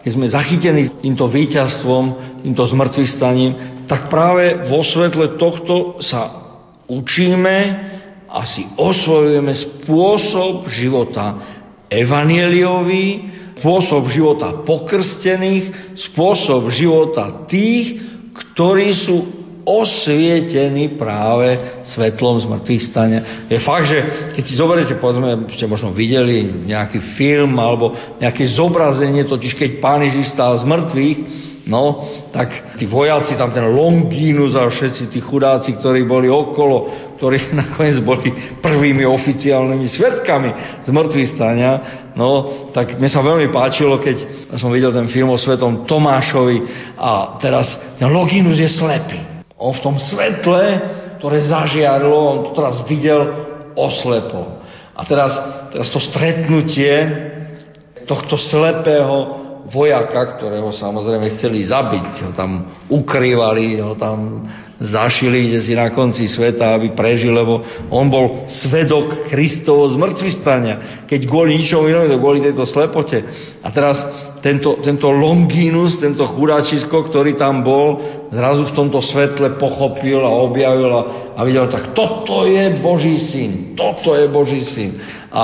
keď 0.00 0.10
sme 0.16 0.24
zachytení 0.24 0.82
týmto 1.04 1.28
víťazstvom, 1.28 2.04
týmto 2.40 2.64
zmrtvých 2.64 3.20
staním, 3.20 3.52
tak 3.84 4.08
práve 4.08 4.64
vo 4.64 4.80
svetle 4.80 5.36
tohto 5.36 6.00
sa 6.00 6.40
učíme 6.88 7.56
a 8.32 8.48
si 8.48 8.64
osvojujeme 8.80 9.52
spôsob 9.52 10.72
života 10.72 11.59
evanieliový, 11.90 13.06
spôsob 13.60 14.08
života 14.08 14.64
pokrstených, 14.64 15.92
spôsob 16.08 16.72
života 16.72 17.44
tých, 17.44 18.00
ktorí 18.32 18.88
sú 18.96 19.16
osvietení 19.68 20.96
práve 20.96 21.60
svetlom 21.84 22.40
zmrtvých 22.40 22.82
stania. 22.88 23.20
Je 23.52 23.60
fakt, 23.60 23.92
že 23.92 23.98
keď 24.32 24.42
si 24.48 24.54
zoberiete, 24.56 24.96
povedzme, 24.96 25.52
ste 25.52 25.68
možno 25.68 25.92
videli 25.92 26.48
nejaký 26.64 27.20
film 27.20 27.52
alebo 27.60 27.92
nejaké 28.16 28.48
zobrazenie, 28.56 29.28
totiž 29.28 29.52
keď 29.52 29.70
Pán 29.84 30.00
Ježiš 30.00 30.32
stál 30.32 30.56
z 30.56 30.64
mŕtvych, 30.64 31.18
No, 31.68 32.00
tak 32.32 32.76
tí 32.80 32.88
vojaci, 32.88 33.36
tam 33.36 33.52
ten 33.52 33.68
Longínus 33.68 34.56
a 34.56 34.64
všetci 34.64 35.12
tí 35.12 35.20
chudáci, 35.20 35.76
ktorí 35.76 36.08
boli 36.08 36.32
okolo, 36.32 36.88
ktorí 37.20 37.36
nakoniec 37.60 38.00
boli 38.00 38.32
prvými 38.64 39.04
oficiálnymi 39.04 39.84
svetkami 39.84 40.50
z 40.84 40.88
stania, 41.36 41.72
no, 42.16 42.48
tak 42.72 42.96
mne 42.96 43.10
sa 43.12 43.20
veľmi 43.20 43.52
páčilo, 43.52 44.00
keď 44.00 44.48
som 44.56 44.72
videl 44.72 44.88
ten 44.96 45.04
film 45.12 45.28
o 45.28 45.36
svetom 45.36 45.84
Tomášovi 45.84 46.58
a 46.96 47.36
teraz 47.44 47.76
ten 48.00 48.08
Longínus 48.08 48.56
je 48.56 48.70
slepý. 48.72 49.20
On 49.60 49.76
v 49.76 49.84
tom 49.84 50.00
svetle, 50.00 50.64
ktoré 51.20 51.44
zažiarilo, 51.44 52.16
on 52.16 52.38
to 52.48 52.50
teraz 52.56 52.80
videl 52.88 53.20
oslepo. 53.76 54.64
A 54.96 55.04
teraz, 55.04 55.32
teraz 55.72 55.88
to 55.92 56.00
stretnutie 56.00 56.92
tohto 58.08 58.40
slepého 58.40 59.39
vojaka, 59.68 60.40
ktorého 60.40 60.72
samozrejme 60.72 61.36
chceli 61.36 61.68
zabiť, 61.68 62.30
ho 62.30 62.32
tam 62.32 62.64
ukrývali, 62.88 63.82
ho 63.84 63.94
tam 63.98 64.48
zašili 64.80 65.52
kde 65.52 65.60
si 65.60 65.76
na 65.76 65.92
konci 65.92 66.24
sveta, 66.24 66.72
aby 66.72 66.96
prežil, 66.96 67.36
lebo 67.36 67.60
on 67.92 68.08
bol 68.08 68.48
svedok 68.48 69.28
Kristovo 69.28 69.84
zmrtvistania. 69.92 71.04
Keď 71.04 71.28
kvôli 71.28 71.60
ničomu 71.60 71.92
inému, 71.92 72.08
to 72.08 72.16
kvôli 72.16 72.40
tejto 72.40 72.64
slepote. 72.64 73.20
A 73.60 73.68
teraz 73.68 74.00
tento, 74.40 74.80
tento 74.80 75.12
Longinus, 75.12 76.00
tento 76.00 76.24
chudáčisko, 76.24 77.12
ktorý 77.12 77.36
tam 77.36 77.60
bol, 77.60 78.00
zrazu 78.32 78.72
v 78.72 78.76
tomto 78.76 79.04
svetle 79.04 79.60
pochopil 79.60 80.24
a 80.24 80.32
objavil 80.32 80.88
a, 80.96 81.02
a 81.36 81.40
videl, 81.44 81.68
tak 81.68 81.92
toto 81.92 82.48
je 82.48 82.80
Boží 82.80 83.20
syn, 83.20 83.76
toto 83.76 84.16
je 84.16 84.32
Boží 84.32 84.64
syn. 84.64 84.96
A 85.28 85.42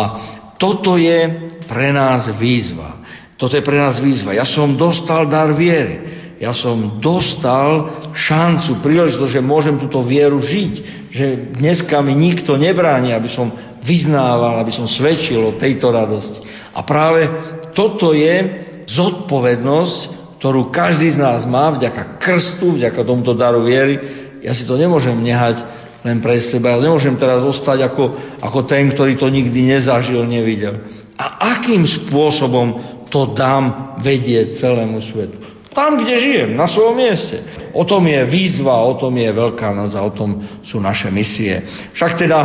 toto 0.56 0.96
je 0.96 1.52
pre 1.68 1.92
nás 1.92 2.32
výzva. 2.40 3.04
Toto 3.36 3.52
je 3.52 3.64
pre 3.64 3.76
nás 3.76 4.00
výzva. 4.00 4.32
Ja 4.32 4.48
som 4.48 4.80
dostal 4.80 5.28
dar 5.28 5.52
viery. 5.52 6.16
Ja 6.36 6.52
som 6.52 7.00
dostal 7.00 7.88
šancu, 8.12 8.84
príležitosť, 8.84 9.40
že 9.40 9.44
môžem 9.44 9.80
túto 9.80 10.04
vieru 10.04 10.40
žiť. 10.40 10.72
Že 11.12 11.26
dneska 11.56 11.96
mi 12.04 12.12
nikto 12.12 12.56
nebráni, 12.60 13.12
aby 13.12 13.28
som 13.32 13.48
vyznával, 13.84 14.60
aby 14.60 14.72
som 14.72 14.84
svedčil 14.88 15.40
o 15.40 15.56
tejto 15.56 15.88
radosti. 15.88 16.44
A 16.76 16.84
práve 16.84 17.28
toto 17.72 18.12
je 18.12 18.64
zodpovednosť, 18.88 20.00
ktorú 20.40 20.68
každý 20.68 21.16
z 21.16 21.18
nás 21.20 21.48
má 21.48 21.72
vďaka 21.72 22.20
krstu, 22.20 22.76
vďaka 22.76 23.00
tomuto 23.04 23.32
daru 23.32 23.64
viery. 23.64 23.96
Ja 24.44 24.52
si 24.52 24.68
to 24.68 24.76
nemôžem 24.76 25.16
nehať 25.16 25.64
len 26.04 26.20
pre 26.20 26.36
seba. 26.38 26.76
Ja 26.76 26.84
nemôžem 26.84 27.16
teraz 27.16 27.40
ostať 27.40 27.82
ako, 27.88 28.04
ako 28.44 28.60
ten, 28.68 28.92
ktorý 28.92 29.16
to 29.16 29.32
nikdy 29.32 29.64
nezažil, 29.64 30.22
nevidel. 30.28 30.84
A 31.16 31.56
akým 31.56 31.88
spôsobom 31.88 32.95
to 33.10 33.32
dám 33.34 33.96
vedieť 34.02 34.58
celému 34.58 34.98
svetu. 35.02 35.38
Tam, 35.76 36.00
kde 36.00 36.16
žijem, 36.16 36.50
na 36.56 36.64
svojom 36.64 36.96
mieste. 36.96 37.36
O 37.76 37.84
tom 37.84 38.08
je 38.08 38.24
výzva, 38.24 38.80
o 38.80 38.96
tom 38.96 39.12
je 39.12 39.28
Veľká 39.28 39.76
noc 39.76 39.92
a 39.92 40.00
o 40.00 40.12
tom 40.12 40.40
sú 40.64 40.80
naše 40.80 41.12
misie. 41.12 41.60
Však 41.92 42.16
teda, 42.16 42.40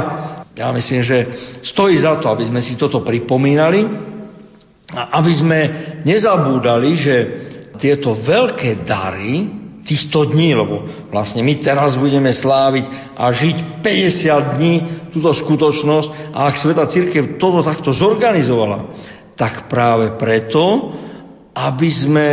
ja 0.51 0.67
myslím, 0.75 0.99
že 0.99 1.17
stojí 1.63 1.95
za 1.95 2.19
to, 2.19 2.27
aby 2.27 2.51
sme 2.51 2.59
si 2.59 2.75
toto 2.75 2.99
pripomínali 2.99 3.87
a 4.91 5.23
aby 5.23 5.31
sme 5.31 5.59
nezabúdali, 6.03 6.89
že 6.99 7.15
tieto 7.79 8.19
veľké 8.19 8.83
dary 8.83 9.47
týchto 9.87 10.27
dní, 10.29 10.51
lebo 10.51 10.83
vlastne 11.09 11.39
my 11.39 11.55
teraz 11.63 11.95
budeme 11.95 12.29
sláviť 12.35 13.15
a 13.15 13.31
žiť 13.31 13.57
50 13.79 14.55
dní 14.59 14.73
túto 15.15 15.31
skutočnosť 15.33 16.35
a 16.35 16.51
ak 16.51 16.55
Sveta 16.59 16.85
Církev 16.85 17.39
toto 17.41 17.65
takto 17.65 17.95
zorganizovala, 17.95 18.91
tak 19.41 19.65
práve 19.65 20.21
preto, 20.21 20.93
aby 21.57 21.89
sme 21.89 22.29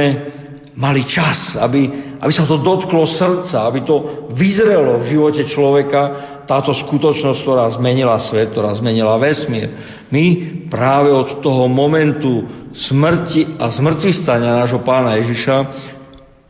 mali 0.76 1.08
čas, 1.08 1.56
aby, 1.56 1.88
aby 2.20 2.32
sa 2.36 2.44
to 2.44 2.60
dotklo 2.60 3.08
srdca, 3.08 3.64
aby 3.64 3.80
to 3.88 4.28
vyzrelo 4.36 5.00
v 5.00 5.16
živote 5.16 5.42
človeka, 5.48 6.02
táto 6.44 6.76
skutočnosť, 6.76 7.44
ktorá 7.44 7.64
zmenila 7.76 8.20
svet, 8.20 8.52
ktorá 8.52 8.76
zmenila 8.76 9.16
vesmír. 9.16 9.68
My 10.12 10.24
práve 10.68 11.12
od 11.12 11.40
toho 11.40 11.64
momentu 11.68 12.44
smrti 12.76 13.56
a 13.56 13.72
zmrtvistania 13.72 14.60
nášho 14.64 14.84
pána 14.84 15.16
Ježiša 15.20 15.56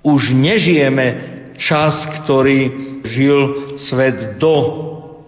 už 0.03 0.35
nežijeme 0.35 1.07
čas, 1.59 1.99
ktorý 2.23 2.59
žil 3.07 3.38
svet 3.79 4.38
do 4.38 4.55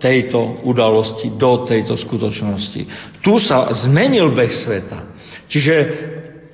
tejto 0.00 0.64
udalosti, 0.64 1.36
do 1.36 1.68
tejto 1.68 1.94
skutočnosti. 2.00 2.82
Tu 3.20 3.32
sa 3.44 3.68
zmenil 3.84 4.32
beh 4.32 4.50
sveta. 4.50 4.98
Čiže 5.46 5.74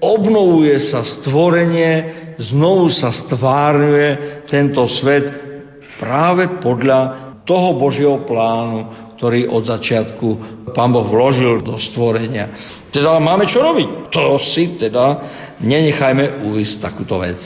obnovuje 0.03 0.77
sa 0.83 1.07
stvorenie, 1.07 1.93
znovu 2.43 2.91
sa 2.93 3.15
stvárňuje 3.15 4.43
tento 4.51 4.85
svet 5.01 5.25
práve 5.97 6.61
podľa 6.61 7.33
toho 7.47 7.79
Božieho 7.79 8.27
plánu, 8.27 9.15
ktorý 9.17 9.49
od 9.49 9.65
začiatku 9.65 10.27
Pán 10.77 10.93
Boh 10.93 11.09
vložil 11.09 11.65
do 11.65 11.81
stvorenia. 11.81 12.53
Teda 12.93 13.17
máme 13.17 13.49
čo 13.49 13.65
robiť? 13.65 14.13
To 14.13 14.37
si 14.37 14.77
teda 14.77 15.07
nenechajme 15.63 16.45
ujsť 16.53 16.75
takúto 16.83 17.23
vec. 17.23 17.41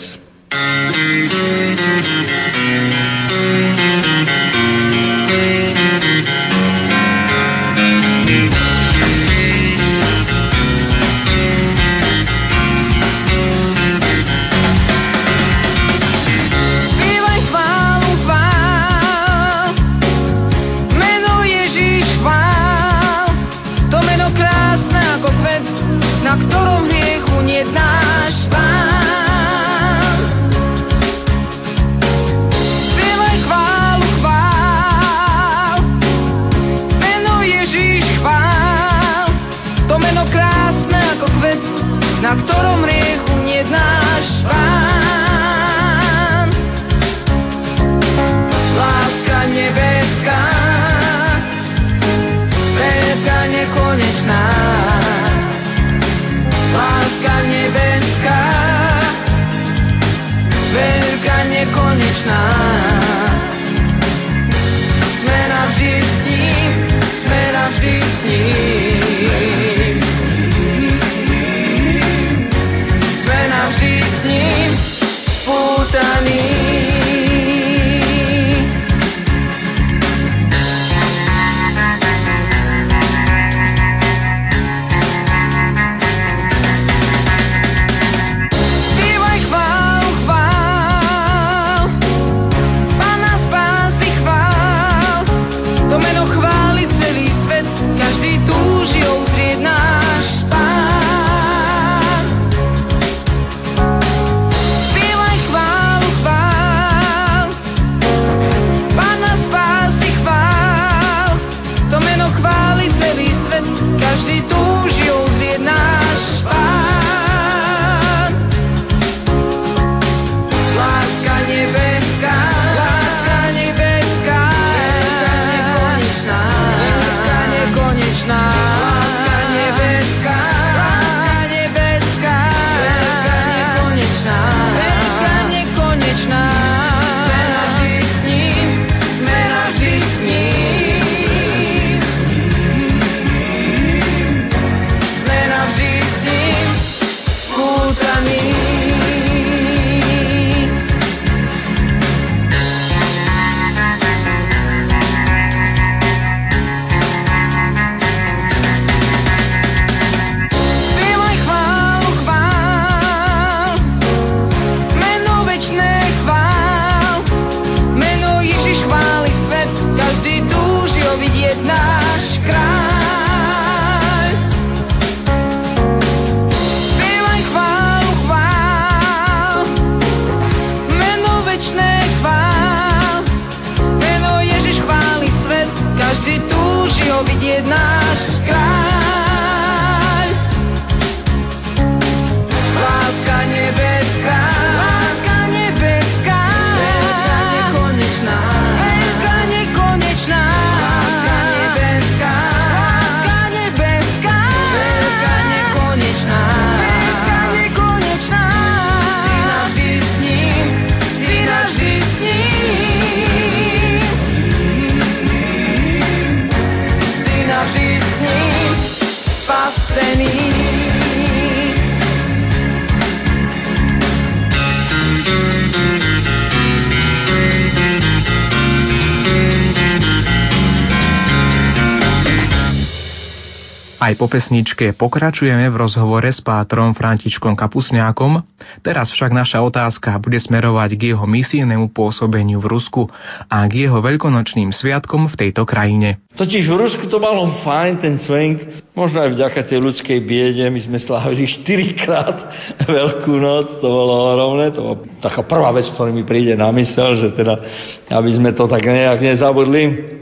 Aj 234.11 234.19
po 234.19 234.27
pesničke 234.27 234.91
pokračujeme 234.99 235.71
v 235.71 235.87
rozhovore 235.87 236.27
s 236.27 236.43
pátrom 236.43 236.99
Františkom 236.99 237.55
Kapusňákom. 237.55 238.43
Teraz 238.83 239.15
však 239.15 239.31
naša 239.31 239.63
otázka 239.63 240.19
bude 240.19 240.35
smerovať 240.43 240.99
k 240.99 241.15
jeho 241.15 241.31
misijnému 241.31 241.95
pôsobeniu 241.95 242.59
v 242.59 242.75
Rusku 242.75 243.07
a 243.47 243.63
k 243.71 243.87
jeho 243.87 244.03
veľkonočným 244.03 244.75
sviatkom 244.75 245.31
v 245.31 245.39
tejto 245.47 245.63
krajine. 245.63 246.19
Totiž 246.35 246.67
v 246.67 246.75
Rusku 246.83 247.07
to 247.07 247.23
malo 247.23 247.47
fajn 247.63 248.03
ten 248.03 248.19
svenk, 248.19 248.83
možno 248.99 249.23
aj 249.23 249.31
vďaka 249.31 249.61
tej 249.71 249.79
ľudskej 249.79 250.19
biede. 250.27 250.67
My 250.67 250.83
sme 250.83 250.99
slávili 250.99 251.47
4 251.47 252.03
krát 252.03 252.37
Veľkú 252.99 253.39
noc, 253.39 253.79
to 253.79 253.87
bolo 253.87 254.27
ohromné. 254.27 254.75
To 254.75 254.81
bola 254.91 254.97
taká 255.23 255.47
prvá 255.47 255.71
vec, 255.71 255.87
ktorá 255.95 256.11
mi 256.11 256.27
príde 256.27 256.59
na 256.59 256.75
mysel, 256.75 257.15
že 257.15 257.31
teda, 257.31 257.63
aby 258.11 258.31
sme 258.35 258.51
to 258.59 258.67
tak 258.67 258.83
nejak 258.83 259.23
nezabudli. 259.23 260.19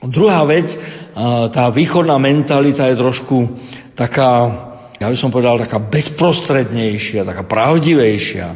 Druhá 0.00 0.48
vec, 0.48 0.64
tá 1.52 1.68
východná 1.68 2.16
mentalita 2.16 2.88
je 2.88 2.96
trošku 2.96 3.36
taká, 3.92 4.32
ja 4.96 5.12
by 5.12 5.16
som 5.16 5.28
povedal, 5.28 5.60
taká 5.60 5.76
bezprostrednejšia, 5.76 7.28
taká 7.28 7.44
pravdivejšia. 7.44 8.46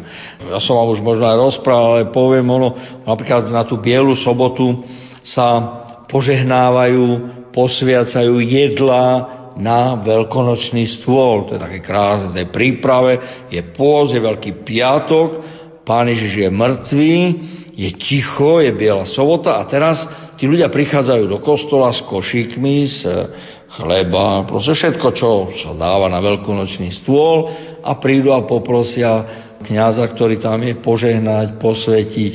Ja 0.48 0.58
som 0.64 0.80
vám 0.80 0.96
už 0.96 1.04
možno 1.04 1.28
aj 1.28 1.36
rozprával, 1.36 1.88
ale 2.00 2.14
poviem 2.16 2.48
ono, 2.48 2.72
napríklad 3.04 3.52
na 3.52 3.68
tú 3.68 3.76
bielu 3.76 4.16
sobotu 4.16 4.88
sa 5.20 5.80
požehnávajú, 6.08 7.04
posviacajú 7.52 8.40
jedla 8.40 9.06
na 9.60 10.00
veľkonočný 10.00 10.88
stôl. 11.00 11.44
To 11.46 11.60
je 11.60 11.62
také 11.62 11.84
krásne, 11.84 12.32
v 12.32 12.38
tej 12.40 12.48
príprave 12.48 13.12
je 13.52 13.60
pôz, 13.76 14.16
je 14.16 14.20
veľký 14.24 14.64
piatok, 14.64 15.28
Pán 15.84 16.08
Ježiš 16.08 16.48
je 16.48 16.48
mŕtvý, 16.48 17.16
je 17.74 17.90
ticho, 17.98 18.62
je 18.62 18.70
biela 18.70 19.02
sobota 19.04 19.58
a 19.58 19.66
teraz 19.66 20.06
tí 20.38 20.46
ľudia 20.46 20.70
prichádzajú 20.70 21.24
do 21.26 21.38
kostola 21.42 21.90
s 21.90 22.02
košíkmi, 22.06 22.76
s 22.86 23.02
chleba, 23.74 24.46
proste 24.46 24.78
všetko, 24.78 25.06
čo 25.18 25.30
sa 25.58 25.74
dáva 25.74 26.06
na 26.06 26.22
veľkonočný 26.22 26.94
stôl 27.02 27.50
a 27.82 27.98
prídu 27.98 28.30
a 28.30 28.46
poprosia 28.46 29.42
kniaza, 29.66 30.06
ktorý 30.06 30.38
tam 30.38 30.62
je, 30.62 30.78
požehnať, 30.78 31.58
posvetiť. 31.58 32.32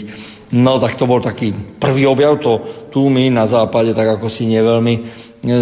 No 0.50 0.82
tak 0.82 0.98
to 0.98 1.06
bol 1.06 1.22
taký 1.22 1.54
prvý 1.78 2.10
objav, 2.10 2.42
to 2.42 2.54
tu 2.90 3.06
my 3.06 3.30
na 3.30 3.46
západe 3.46 3.94
tak 3.94 4.18
ako 4.18 4.34
si 4.34 4.50
neveľmi 4.50 4.94
e, 4.98 5.02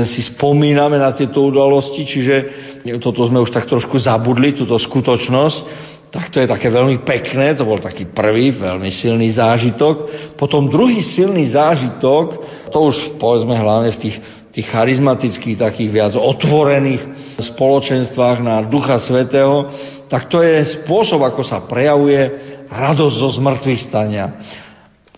si 0.08 0.24
spomíname 0.24 0.96
na 0.96 1.12
tieto 1.12 1.44
udalosti, 1.44 2.08
čiže 2.08 2.36
toto 3.04 3.28
sme 3.28 3.44
už 3.44 3.52
tak 3.52 3.68
trošku 3.68 4.00
zabudli, 4.00 4.56
túto 4.56 4.80
skutočnosť 4.80 5.58
tak 6.08 6.32
to 6.32 6.40
je 6.40 6.48
také 6.48 6.72
veľmi 6.72 7.04
pekné, 7.04 7.52
to 7.56 7.68
bol 7.68 7.84
taký 7.84 8.08
prvý 8.08 8.56
veľmi 8.56 8.88
silný 8.96 9.28
zážitok. 9.36 9.96
Potom 10.40 10.72
druhý 10.72 11.04
silný 11.04 11.52
zážitok, 11.52 12.26
to 12.72 12.78
už 12.80 13.20
povedzme 13.20 13.52
hlavne 13.52 13.92
v 13.92 14.02
tých, 14.08 14.18
tých 14.56 14.68
charizmatických, 14.72 15.60
takých 15.60 15.92
viac 15.92 16.14
otvorených 16.16 17.04
spoločenstvách 17.44 18.38
na 18.40 18.64
Ducha 18.64 19.04
Svetého, 19.04 19.68
tak 20.08 20.32
to 20.32 20.40
je 20.40 20.80
spôsob, 20.82 21.20
ako 21.28 21.44
sa 21.44 21.68
prejavuje 21.68 22.20
radosť 22.72 23.16
zo 23.20 23.30
zmrtvých 23.44 23.82
stania. 23.84 24.26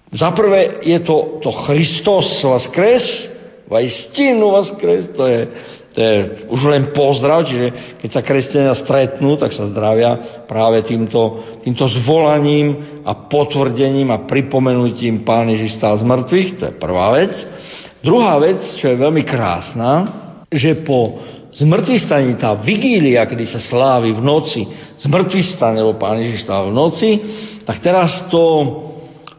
Za 0.10 0.34
prvé 0.34 0.82
je 0.82 0.98
to, 1.06 1.38
to 1.46 1.54
Christos 1.70 2.42
vás 2.42 2.66
kres, 2.74 3.06
vajstinu 3.70 4.58
vás 4.58 4.74
kres, 4.82 5.06
to 5.14 5.24
je 5.30 5.42
to 6.00 6.08
je 6.08 6.48
už 6.48 6.62
len 6.72 6.96
pozdrav, 6.96 7.44
čiže 7.44 8.00
keď 8.00 8.10
sa 8.16 8.24
kresťania 8.24 8.72
stretnú, 8.72 9.36
tak 9.36 9.52
sa 9.52 9.68
zdravia 9.68 10.40
práve 10.48 10.80
týmto, 10.88 11.44
týmto 11.60 11.92
zvolaním 11.92 13.04
a 13.04 13.28
potvrdením 13.28 14.08
a 14.08 14.24
pripomenutím 14.24 15.28
Pán 15.28 15.52
Ježiš 15.52 15.76
stál 15.76 16.00
z 16.00 16.08
mŕtvych, 16.08 16.50
to 16.56 16.64
je 16.72 16.80
prvá 16.80 17.20
vec. 17.20 17.36
Druhá 18.00 18.40
vec, 18.40 18.64
čo 18.80 18.88
je 18.88 18.96
veľmi 18.96 19.28
krásna, 19.28 19.92
že 20.48 20.88
po 20.88 21.20
zmrtvých 21.60 22.08
staní, 22.08 22.40
tá 22.40 22.56
vigília, 22.56 23.28
kedy 23.28 23.44
sa 23.44 23.60
slávi 23.60 24.16
v 24.16 24.24
noci, 24.24 24.64
zmrtvých 25.04 25.52
stane, 25.52 25.84
lebo 25.84 26.00
Pán 26.00 26.16
Ježiš 26.24 26.48
stál 26.48 26.72
v 26.72 26.80
noci, 26.80 27.10
tak 27.68 27.84
teraz 27.84 28.32
to, 28.32 28.72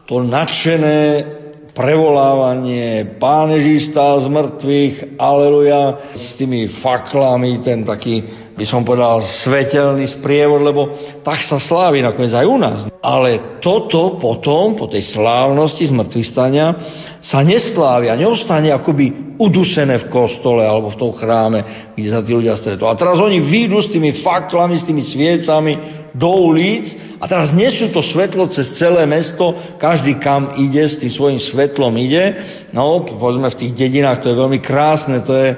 to 0.05 0.21
nadšené 0.21 1.25
prevolávanie, 1.71 3.15
Pán 3.19 3.51
Ježíš 3.55 3.95
stál 3.95 4.19
z 4.23 4.27
mŕtvych, 4.27 4.95
aleluja, 5.15 6.13
s 6.15 6.35
tými 6.35 6.67
faklami, 6.83 7.63
ten 7.63 7.87
taký, 7.87 8.23
by 8.55 8.65
som 8.67 8.83
povedal, 8.83 9.23
svetelný 9.23 10.07
sprievod, 10.19 10.61
lebo 10.61 10.81
tak 11.23 11.43
sa 11.47 11.57
slávi 11.57 12.03
nakoniec 12.03 12.35
aj 12.35 12.47
u 12.47 12.57
nás. 12.59 12.79
Ale 12.99 13.61
toto 13.63 14.19
potom, 14.19 14.75
po 14.75 14.91
tej 14.91 15.15
slávnosti 15.15 15.87
z 15.87 15.93
mŕtvych 15.95 16.27
stania, 16.27 16.67
sa 17.23 17.41
neslávi 17.45 18.11
a 18.11 18.19
neostane 18.19 18.69
akoby 18.73 19.37
udusené 19.41 20.05
v 20.05 20.09
kostole 20.13 20.61
alebo 20.61 20.93
v 20.93 20.99
tom 20.99 21.11
chráme, 21.17 21.93
kde 21.97 22.09
sa 22.11 22.21
tí 22.21 22.35
ľudia 22.35 22.53
stretú. 22.59 22.85
A 22.85 22.93
teraz 22.93 23.17
oni 23.17 23.41
výjdu 23.41 23.81
s 23.81 23.89
tými 23.89 24.21
faklami, 24.21 24.77
s 24.77 24.85
tými 24.85 25.01
sviecami, 25.01 26.00
do 26.11 26.51
ulic 26.51 26.91
a 27.21 27.29
teraz 27.29 27.53
nesú 27.53 27.93
to 27.93 28.01
svetlo 28.01 28.49
cez 28.49 28.75
celé 28.75 29.05
mesto, 29.05 29.53
každý 29.77 30.17
kam 30.17 30.57
ide, 30.57 30.89
s 30.89 30.97
tým 30.97 31.11
svojim 31.13 31.39
svetlom 31.39 31.93
ide. 32.01 32.35
No, 32.73 33.05
povedzme 33.05 33.53
v 33.53 33.59
tých 33.61 33.73
dedinách, 33.77 34.25
to 34.25 34.33
je 34.33 34.41
veľmi 34.41 34.59
krásne, 34.59 35.21
to 35.21 35.31
je, 35.31 35.49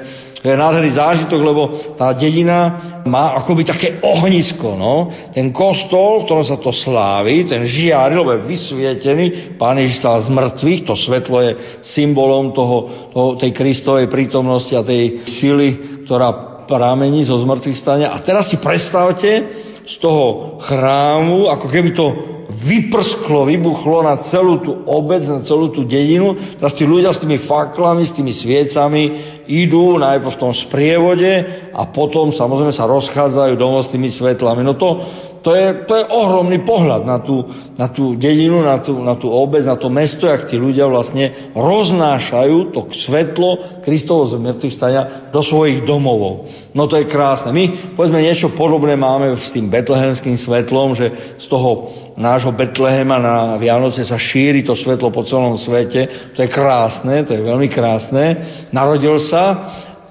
to 0.43 0.51
je 0.51 0.59
nádherný 0.59 0.91
zážitok, 0.91 1.39
lebo 1.39 1.61
tá 1.95 2.11
dedina 2.11 2.59
má 3.07 3.39
akoby 3.39 3.63
také 3.63 4.03
ohnisko, 4.03 4.75
no. 4.75 5.07
Ten 5.31 5.55
kostol, 5.55 6.23
v 6.23 6.25
ktorom 6.27 6.45
sa 6.45 6.59
to 6.59 6.75
slávi, 6.75 7.47
ten 7.47 7.63
žiari, 7.63 8.11
lebo 8.11 8.35
je 8.35 8.43
vysvietený, 8.43 9.25
Pán 9.55 9.79
Ježiš 9.79 10.03
stal 10.03 10.19
z 10.19 10.35
mŕtvych, 10.35 10.81
to 10.83 10.99
svetlo 10.99 11.37
je 11.39 11.51
symbolom 11.81 12.51
toho, 12.51 12.77
toho, 13.15 13.29
tej 13.39 13.55
Kristovej 13.55 14.11
prítomnosti 14.11 14.75
a 14.75 14.83
tej 14.83 15.23
sily, 15.31 16.03
ktorá 16.03 16.53
pramení 16.67 17.23
zo 17.23 17.39
zmrtvých 17.39 17.79
stania. 17.79 18.11
A 18.11 18.19
teraz 18.19 18.51
si 18.51 18.59
predstavte, 18.59 19.71
z 19.83 19.95
toho 19.99 20.57
chrámu, 20.63 21.51
ako 21.51 21.67
keby 21.67 21.91
to 21.91 22.07
vyprsklo, 22.53 23.49
vybuchlo 23.49 24.05
na 24.05 24.29
celú 24.29 24.61
tú 24.61 24.71
obec, 24.85 25.25
na 25.25 25.41
celú 25.43 25.73
tú 25.73 25.83
dedinu. 25.83 26.37
Teraz 26.59 26.77
tí 26.77 26.85
ľudia 26.85 27.11
s 27.11 27.19
tými 27.19 27.43
faklami, 27.43 28.05
s 28.05 28.15
tými 28.15 28.31
sviecami 28.31 29.03
idú 29.49 29.99
najprv 29.99 30.33
v 30.37 30.41
tom 30.41 30.53
sprievode 30.55 31.31
a 31.73 31.81
potom 31.89 32.31
samozrejme 32.31 32.71
sa 32.71 32.87
rozchádzajú 32.87 33.53
domov 33.59 33.89
s 33.89 33.91
tými 33.91 34.07
svetlami. 34.13 34.63
No 34.63 34.77
to, 34.77 35.03
to 35.43 35.51
je, 35.51 35.83
to 35.83 35.93
je 35.99 36.05
ohromný 36.07 36.63
pohľad 36.63 37.03
na 37.03 37.19
tú, 37.19 37.43
na 37.75 37.91
tú 37.91 38.15
dedinu, 38.15 38.63
na 38.63 38.79
tú, 38.79 38.95
na 39.03 39.19
tú 39.19 39.27
obec, 39.27 39.67
na 39.67 39.75
to 39.75 39.91
mesto, 39.91 40.23
jak 40.23 40.47
tí 40.47 40.55
ľudia 40.55 40.87
vlastne 40.87 41.51
roznášajú 41.51 42.71
to 42.71 42.87
svetlo 42.95 43.83
Kristovo 43.83 44.23
z 44.23 44.39
mŕtvych 44.39 44.75
stania 44.79 45.03
do 45.35 45.43
svojich 45.43 45.83
domovov. 45.83 46.47
No 46.71 46.87
to 46.87 46.95
je 46.95 47.11
krásne. 47.11 47.51
My, 47.51 47.91
povedzme, 47.91 48.23
niečo 48.23 48.55
podobné 48.55 48.95
máme 48.95 49.35
s 49.35 49.51
tým 49.51 49.67
betlehemským 49.67 50.39
svetlom, 50.39 50.95
že 50.95 51.11
z 51.43 51.45
toho 51.51 51.91
nášho 52.15 52.55
Betlehema 52.55 53.19
na 53.19 53.59
Vianoce 53.59 54.07
sa 54.07 54.15
šíri 54.15 54.63
to 54.63 54.79
svetlo 54.79 55.11
po 55.11 55.27
celom 55.27 55.59
svete. 55.59 56.31
To 56.33 56.39
je 56.39 56.47
krásne, 56.47 57.27
to 57.27 57.35
je 57.35 57.43
veľmi 57.43 57.67
krásne. 57.67 58.25
Narodil 58.71 59.19
sa, 59.27 59.43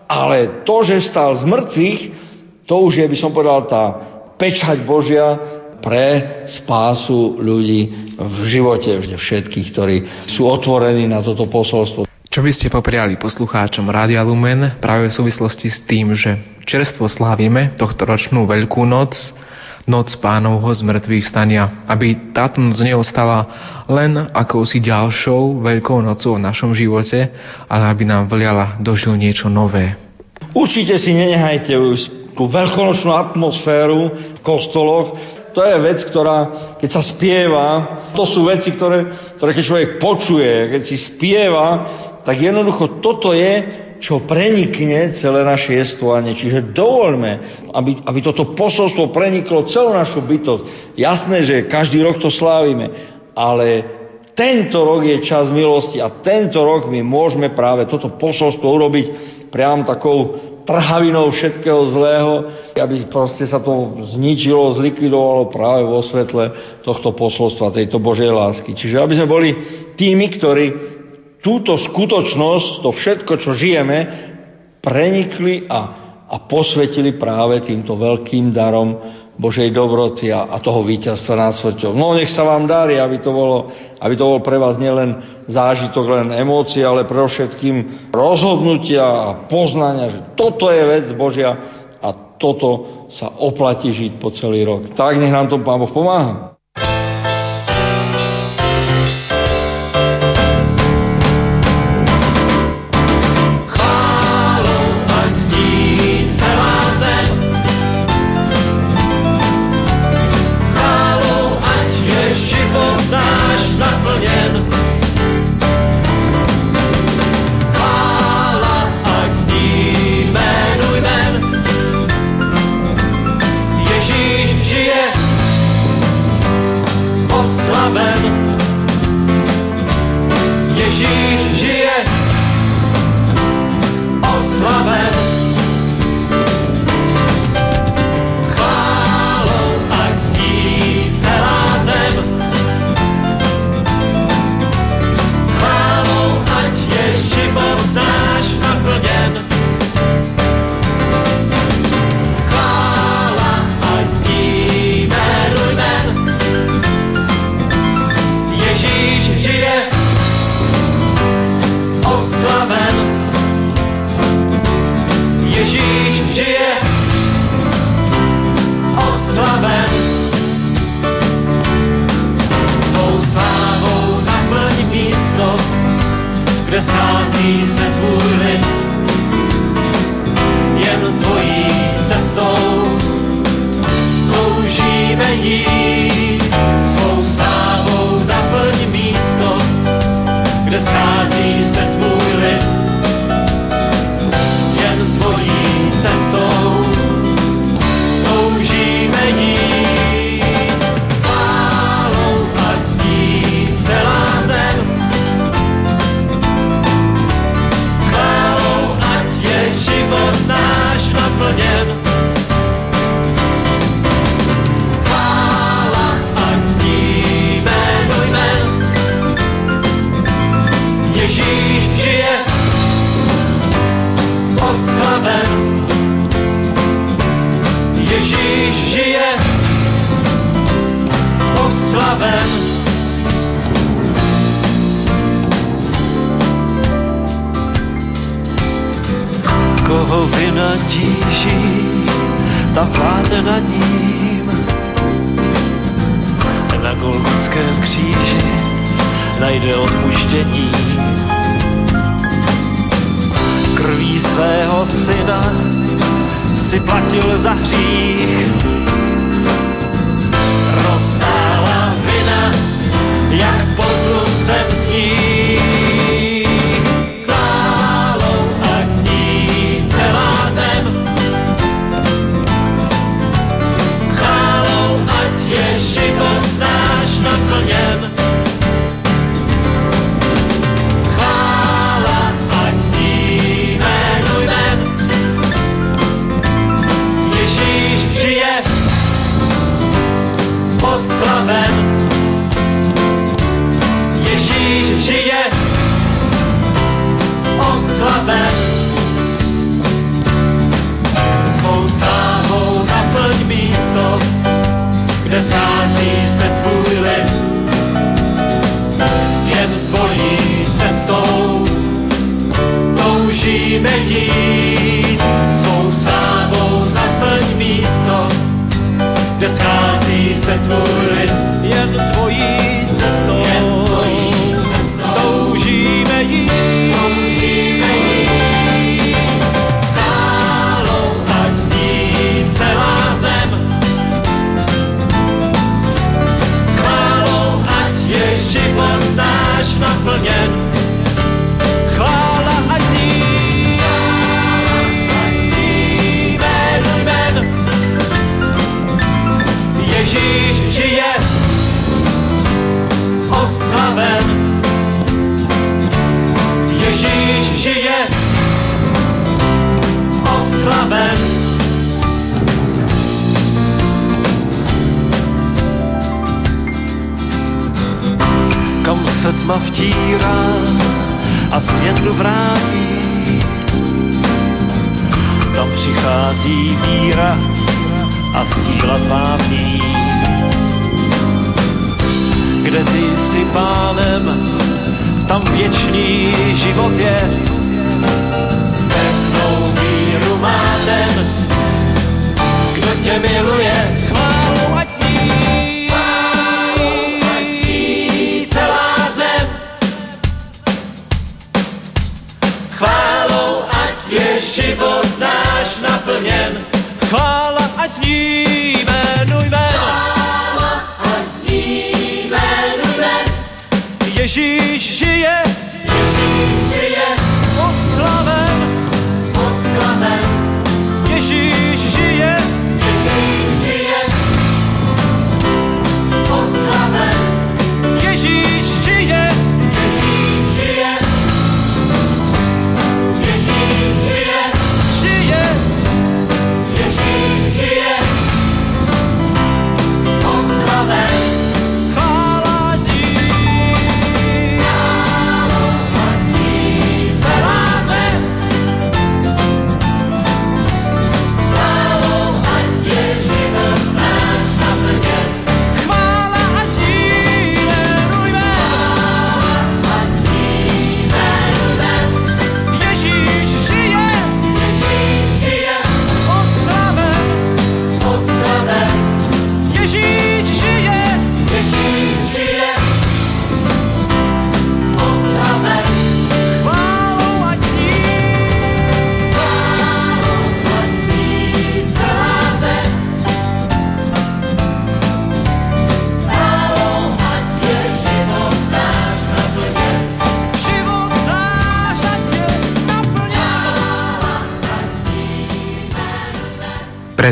ale 0.05 0.61
to, 0.69 0.85
že 0.85 1.09
stal 1.09 1.33
z 1.41 1.49
mŕtvych, 1.49 2.01
to 2.69 2.75
už 2.85 3.01
je, 3.01 3.07
by 3.09 3.17
som 3.17 3.33
povedal, 3.33 3.65
tá 3.65 4.12
pečať 4.43 4.83
Božia 4.83 5.39
pre 5.79 6.43
spásu 6.51 7.39
ľudí 7.39 8.11
v 8.19 8.39
živote 8.51 8.99
všetkých, 9.15 9.67
ktorí 9.71 9.97
sú 10.35 10.51
otvorení 10.51 11.07
na 11.07 11.23
toto 11.23 11.47
posolstvo. 11.47 12.11
Čo 12.33 12.41
by 12.41 12.51
ste 12.51 12.73
popriali 12.73 13.21
poslucháčom 13.21 13.87
Rádia 13.87 14.25
Lumen 14.27 14.83
práve 14.83 15.13
v 15.13 15.17
súvislosti 15.23 15.69
s 15.71 15.79
tým, 15.87 16.17
že 16.19 16.43
čerstvo 16.67 17.07
slávime 17.07 17.77
tohto 17.79 18.03
ročnú 18.03 18.49
Veľkú 18.49 18.83
noc, 18.89 19.15
noc 19.85 20.09
pánovho 20.19 20.73
zmrtvých 20.73 21.29
stania, 21.29 21.85
aby 21.87 22.33
táto 22.33 22.65
noc 22.65 22.81
neostala 22.81 23.47
len 23.87 24.17
akousi 24.33 24.81
ďalšou 24.81 25.61
veľkou 25.61 26.01
nocou 26.03 26.41
v 26.41 26.45
našom 26.47 26.73
živote, 26.73 27.31
ale 27.69 27.85
aby 27.93 28.03
nám 28.09 28.33
vliala 28.33 28.81
do 28.81 28.97
niečo 29.13 29.53
nové. 29.53 29.93
Určite 30.57 30.97
si 30.97 31.13
nenehajte 31.13 31.75
tú 32.33 32.49
veľkonočnú 32.49 33.11
atmosféru 33.13 34.01
v 34.37 34.41
kostoloch, 34.41 35.15
to 35.53 35.61
je 35.61 35.77
vec, 35.85 36.01
ktorá, 36.09 36.39
keď 36.81 36.91
sa 36.91 37.03
spieva, 37.05 37.67
to 38.17 38.25
sú 38.25 38.49
veci, 38.49 38.73
ktoré, 38.73 39.05
ktoré 39.37 39.51
keď 39.53 39.65
človek 39.69 39.91
počuje, 40.01 40.53
keď 40.73 40.83
si 40.83 40.97
spieva, 40.97 41.67
tak 42.25 42.41
jednoducho 42.41 43.05
toto 43.05 43.37
je, 43.37 43.85
čo 44.03 44.27
prenikne 44.27 45.15
celé 45.15 45.47
naše 45.47 45.79
jestvovanie. 45.79 46.35
Čiže 46.35 46.75
dovoľme, 46.75 47.33
aby, 47.71 48.03
aby 48.03 48.19
toto 48.19 48.51
posolstvo 48.59 49.15
preniklo 49.15 49.71
celú 49.71 49.95
našu 49.95 50.27
bytosť. 50.27 50.97
Jasné, 50.99 51.47
že 51.47 51.71
každý 51.71 52.03
rok 52.03 52.19
to 52.19 52.27
slávime, 52.33 52.91
ale 53.39 53.87
tento 54.35 54.83
rok 54.83 55.07
je 55.07 55.23
čas 55.23 55.53
milosti 55.55 56.03
a 56.03 56.11
tento 56.25 56.59
rok 56.65 56.91
my 56.91 56.99
môžeme 57.05 57.55
práve 57.55 57.87
toto 57.87 58.11
posolstvo 58.19 58.65
urobiť 58.65 59.07
priam 59.55 59.85
takou 59.87 60.52
trhavinou 60.63 61.31
všetkého 61.31 61.83
zlého, 61.91 62.33
aby 62.79 63.07
proste 63.11 63.47
sa 63.47 63.59
to 63.59 64.03
zničilo, 64.15 64.79
zlikvidovalo 64.79 65.51
práve 65.51 65.83
vo 65.87 66.01
svetle 66.03 66.79
tohto 66.87 67.15
posolstva, 67.15 67.75
tejto 67.75 67.99
Božej 67.99 68.31
lásky. 68.31 68.75
Čiže 68.75 69.03
aby 69.03 69.15
sme 69.19 69.29
boli 69.29 69.51
tými, 69.95 70.27
ktorí 70.39 70.67
túto 71.43 71.75
skutočnosť, 71.75 72.87
to 72.87 72.91
všetko, 72.95 73.33
čo 73.43 73.51
žijeme, 73.53 73.99
prenikli 74.83 75.67
a, 75.67 75.81
a 76.27 76.37
posvetili 76.47 77.19
práve 77.19 77.63
týmto 77.63 77.99
veľkým 77.99 78.51
darom 78.55 79.22
Božej 79.41 79.73
dobroty 79.73 80.29
a, 80.29 80.45
a 80.45 80.61
toho 80.61 80.85
víťazstva 80.85 81.35
nad 81.35 81.57
smrťou. 81.57 81.97
No 81.97 82.13
nech 82.13 82.29
sa 82.29 82.45
vám 82.45 82.69
darí, 82.69 83.01
aby 83.01 83.17
to 83.25 83.33
bolo, 83.33 83.73
aby 83.97 84.13
to 84.13 84.29
bol 84.29 84.41
pre 84.45 84.61
vás 84.61 84.77
nielen 84.77 85.17
zážitok, 85.49 86.05
len 86.05 86.29
emócie, 86.37 86.85
ale 86.85 87.09
pre 87.09 87.25
všetkým 87.25 88.09
rozhodnutia 88.13 89.03
a 89.03 89.29
poznania, 89.49 90.13
že 90.13 90.21
toto 90.37 90.69
je 90.69 90.83
vec 90.85 91.07
Božia 91.17 91.51
a 91.97 92.37
toto 92.37 93.09
sa 93.17 93.33
oplatí 93.41 93.89
žiť 93.93 94.13
po 94.21 94.29
celý 94.37 94.69
rok. 94.69 94.93
Tak 94.93 95.17
nech 95.17 95.33
nám 95.33 95.49
to 95.49 95.61
Pán 95.65 95.81
Boh 95.81 95.93
pomáha. 95.93 96.52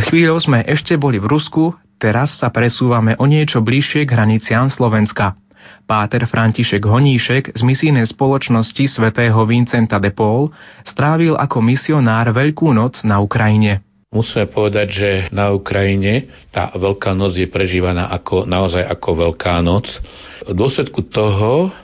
Pred 0.01 0.17
chvíľou 0.17 0.41
sme 0.41 0.65
ešte 0.65 0.97
boli 0.97 1.21
v 1.21 1.29
Rusku, 1.29 1.77
teraz 2.01 2.41
sa 2.41 2.49
presúvame 2.49 3.21
o 3.21 3.29
niečo 3.29 3.61
bližšie 3.61 4.09
k 4.09 4.17
hraniciam 4.17 4.73
Slovenska. 4.73 5.37
Páter 5.85 6.25
František 6.25 6.81
Honíšek 6.89 7.53
z 7.53 7.61
misijnej 7.61 8.09
spoločnosti 8.09 8.81
svätého 8.89 9.37
Vincenta 9.45 10.01
de 10.01 10.09
Paul 10.09 10.57
strávil 10.89 11.37
ako 11.37 11.61
misionár 11.61 12.33
Veľkú 12.33 12.73
noc 12.73 13.05
na 13.05 13.21
Ukrajine. 13.21 13.85
Musíme 14.09 14.49
povedať, 14.49 14.89
že 14.89 15.11
na 15.37 15.53
Ukrajine 15.53 16.33
tá 16.49 16.73
Veľká 16.73 17.13
noc 17.13 17.37
je 17.37 17.45
prežívaná 17.45 18.09
ako, 18.09 18.49
naozaj 18.49 18.81
ako 18.81 19.29
Veľká 19.29 19.61
noc. 19.61 19.85
V 20.49 20.57
dôsledku 20.57 21.13
toho, 21.13 21.77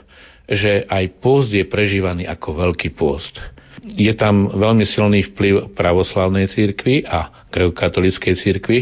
že 0.49 0.89
aj 0.89 1.21
pôst 1.21 1.53
je 1.53 1.69
prežívaný 1.69 2.25
ako 2.25 2.65
Veľký 2.65 2.97
pôst. 2.97 3.37
Je 3.85 4.09
tam 4.17 4.49
veľmi 4.57 4.85
silný 4.89 5.29
vplyv 5.33 5.77
pravoslavnej 5.77 6.49
církvy 6.49 7.05
a 7.05 7.45
grekokatolíckej 7.53 8.33
církvy, 8.33 8.79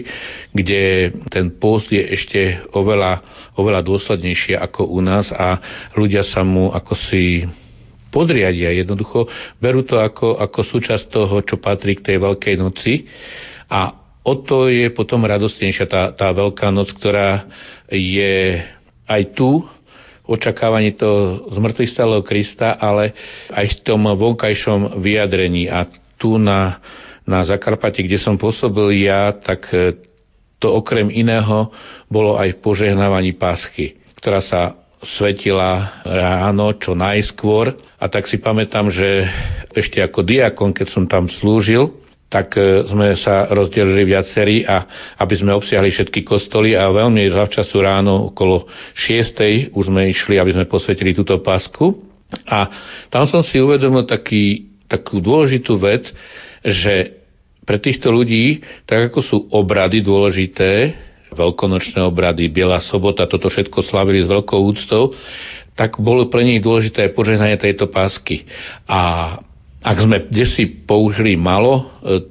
kde 0.55 1.11
ten 1.27 1.51
pôst 1.51 1.91
je 1.91 1.99
ešte 1.99 2.63
oveľa, 2.71 3.19
oveľa 3.59 3.81
dôslednejšie 3.83 4.55
ako 4.55 4.87
u 4.87 4.99
nás 5.03 5.35
a 5.35 5.59
ľudia 5.99 6.23
sa 6.23 6.47
mu 6.47 6.71
ako 6.71 6.95
si 6.95 7.43
podriadia. 8.07 8.71
Jednoducho 8.71 9.27
berú 9.59 9.83
to 9.83 9.99
ako, 9.99 10.39
ako 10.39 10.59
súčasť 10.63 11.11
toho, 11.11 11.43
čo 11.43 11.59
patrí 11.59 11.99
k 11.99 12.11
tej 12.13 12.17
Veľkej 12.23 12.55
noci 12.55 13.03
a 13.67 13.91
o 14.25 14.33
to 14.39 14.71
je 14.71 14.87
potom 14.95 15.27
radostnejšia 15.27 15.85
tá, 15.85 16.03
tá 16.15 16.31
Veľká 16.31 16.71
noc, 16.71 16.95
ktorá 16.95 17.45
je 17.91 18.63
aj 19.05 19.21
tu 19.37 19.61
očakávaní 20.26 20.97
toho 20.97 21.49
zmrtvých 21.53 21.95
Krista, 22.26 22.78
ale 22.78 23.13
aj 23.53 23.65
v 23.65 23.78
tom 23.86 24.05
vonkajšom 24.09 25.01
vyjadrení. 25.01 25.69
A 25.69 25.86
tu 26.17 26.38
na, 26.41 26.82
na 27.26 27.45
Zakarpati, 27.45 28.05
kde 28.05 28.17
som 28.17 28.38
pôsobil 28.38 29.05
ja, 29.05 29.34
tak 29.34 29.69
e, 29.73 29.97
to 30.57 30.73
okrem 30.73 31.13
iného 31.13 31.69
bolo 32.09 32.38
aj 32.38 32.57
v 32.57 32.61
požehnávaní 32.61 33.38
pásky, 33.38 33.99
ktorá 34.17 34.41
sa 34.41 34.78
svetila 35.05 36.01
ráno 36.01 36.73
čo 36.82 36.97
najskôr. 36.97 37.78
A 38.01 38.09
tak 38.09 38.26
si 38.26 38.41
pamätám, 38.41 38.89
že 38.89 39.30
ešte 39.78 40.01
ako 40.01 40.26
diakon, 40.26 40.73
keď 40.73 40.88
som 40.89 41.05
tam 41.05 41.30
slúžil, 41.30 42.04
tak 42.36 42.59
e, 42.59 42.83
sme 42.83 43.15
sa 43.15 43.47
rozdelili 43.47 44.11
viacerí 44.11 44.67
a 44.67 44.83
aby 45.23 45.39
sme 45.39 45.55
obsiahli 45.55 45.88
všetky 45.88 46.27
kostoly 46.27 46.75
a 46.75 46.91
veľmi 46.91 47.31
zavčasu 47.31 47.79
ráno 47.79 48.36
okolo 48.36 48.67
6. 48.91 49.71
už 49.71 49.83
sme 49.88 50.11
išli, 50.11 50.36
aby 50.36 50.51
sme 50.51 50.67
posvetili 50.67 51.15
túto 51.15 51.39
pásku. 51.39 51.95
A 52.43 52.67
tam 53.07 53.23
som 53.31 53.39
si 53.39 53.63
uvedomil 53.63 54.03
taký, 54.03 54.67
takú 54.91 55.23
dôležitú 55.23 55.79
vec, 55.79 56.11
že 56.59 57.23
pre 57.63 57.79
týchto 57.79 58.11
ľudí, 58.11 58.59
tak 58.83 59.15
ako 59.15 59.19
sú 59.23 59.38
obrady 59.55 60.03
dôležité, 60.03 60.91
veľkonočné 61.31 62.03
obrady, 62.03 62.51
Biela 62.51 62.83
sobota, 62.83 63.31
toto 63.31 63.47
všetko 63.47 63.79
slavili 63.79 64.27
s 64.27 64.27
veľkou 64.27 64.59
úctou, 64.59 65.15
tak 65.71 66.03
bolo 66.03 66.27
pre 66.27 66.43
nich 66.43 66.59
dôležité 66.59 67.15
požehnanie 67.15 67.55
tejto 67.55 67.88
pásky. 67.88 68.43
A 68.91 69.39
ak 69.86 69.97
sme 70.01 70.17
desi 70.33 70.65
použili 70.65 71.38
malo 71.38 71.77
e, 71.77 71.83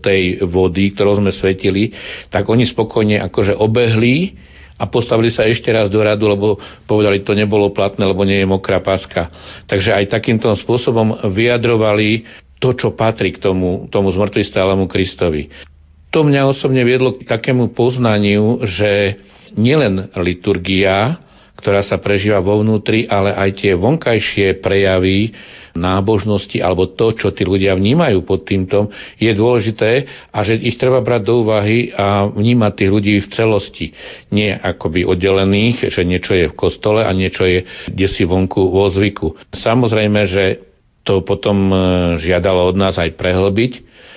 tej 0.03 0.43
vody, 0.43 0.91
ktorou 0.91 1.23
sme 1.23 1.31
svetili, 1.31 1.95
tak 2.27 2.51
oni 2.51 2.67
spokojne 2.67 3.23
akože 3.23 3.55
obehli 3.55 4.35
a 4.75 4.91
postavili 4.91 5.31
sa 5.31 5.47
ešte 5.47 5.71
raz 5.71 5.87
do 5.87 6.03
radu, 6.03 6.27
lebo 6.27 6.59
povedali, 6.91 7.23
to 7.23 7.39
nebolo 7.39 7.71
platné, 7.71 8.03
lebo 8.11 8.27
nie 8.27 8.43
je 8.43 8.51
mokrá 8.51 8.83
páska. 8.83 9.31
Takže 9.71 9.95
aj 9.95 10.11
takýmto 10.11 10.51
spôsobom 10.59 11.31
vyjadrovali 11.31 12.27
to, 12.59 12.75
čo 12.75 12.99
patrí 12.99 13.31
k 13.31 13.39
tomu, 13.39 13.87
tomu 13.87 14.11
zmrtvystálému 14.11 14.91
Kristovi. 14.91 15.47
To 16.11 16.27
mňa 16.27 16.51
osobne 16.51 16.83
viedlo 16.83 17.15
k 17.15 17.23
takému 17.23 17.71
poznaniu, 17.71 18.67
že 18.67 19.23
nielen 19.55 20.11
liturgia, 20.19 21.23
ktorá 21.59 21.87
sa 21.87 22.03
prežíva 22.03 22.43
vo 22.43 22.59
vnútri, 22.63 23.07
ale 23.07 23.31
aj 23.31 23.51
tie 23.63 23.73
vonkajšie 23.79 24.59
prejavy 24.59 25.31
nábožnosti 25.75 26.57
alebo 26.63 26.87
to, 26.87 27.13
čo 27.19 27.35
tí 27.35 27.43
ľudia 27.43 27.75
vnímajú 27.75 28.23
pod 28.23 28.47
týmto, 28.47 28.95
je 29.19 29.31
dôležité 29.35 30.07
a 30.31 30.47
že 30.47 30.59
ich 30.59 30.79
treba 30.79 31.03
brať 31.03 31.23
do 31.27 31.43
úvahy 31.43 31.91
a 31.91 32.31
vnímať 32.31 32.73
tých 32.79 32.91
ľudí 32.91 33.15
v 33.21 33.31
celosti. 33.35 33.87
Nie 34.31 34.55
akoby 34.55 35.03
oddelených, 35.03 35.91
že 35.91 36.07
niečo 36.07 36.33
je 36.33 36.47
v 36.51 36.59
kostole 36.59 37.03
a 37.03 37.11
niečo 37.11 37.45
je 37.45 37.67
kde 37.91 38.07
si 38.07 38.23
vonku 38.23 38.71
vo 38.71 38.87
zvyku. 38.89 39.35
Samozrejme, 39.51 40.21
že 40.31 40.45
to 41.05 41.21
potom 41.21 41.69
e, 41.69 41.77
žiadalo 42.23 42.73
od 42.73 42.77
nás 42.81 42.97
aj 42.97 43.13
prehlbiť, 43.21 43.73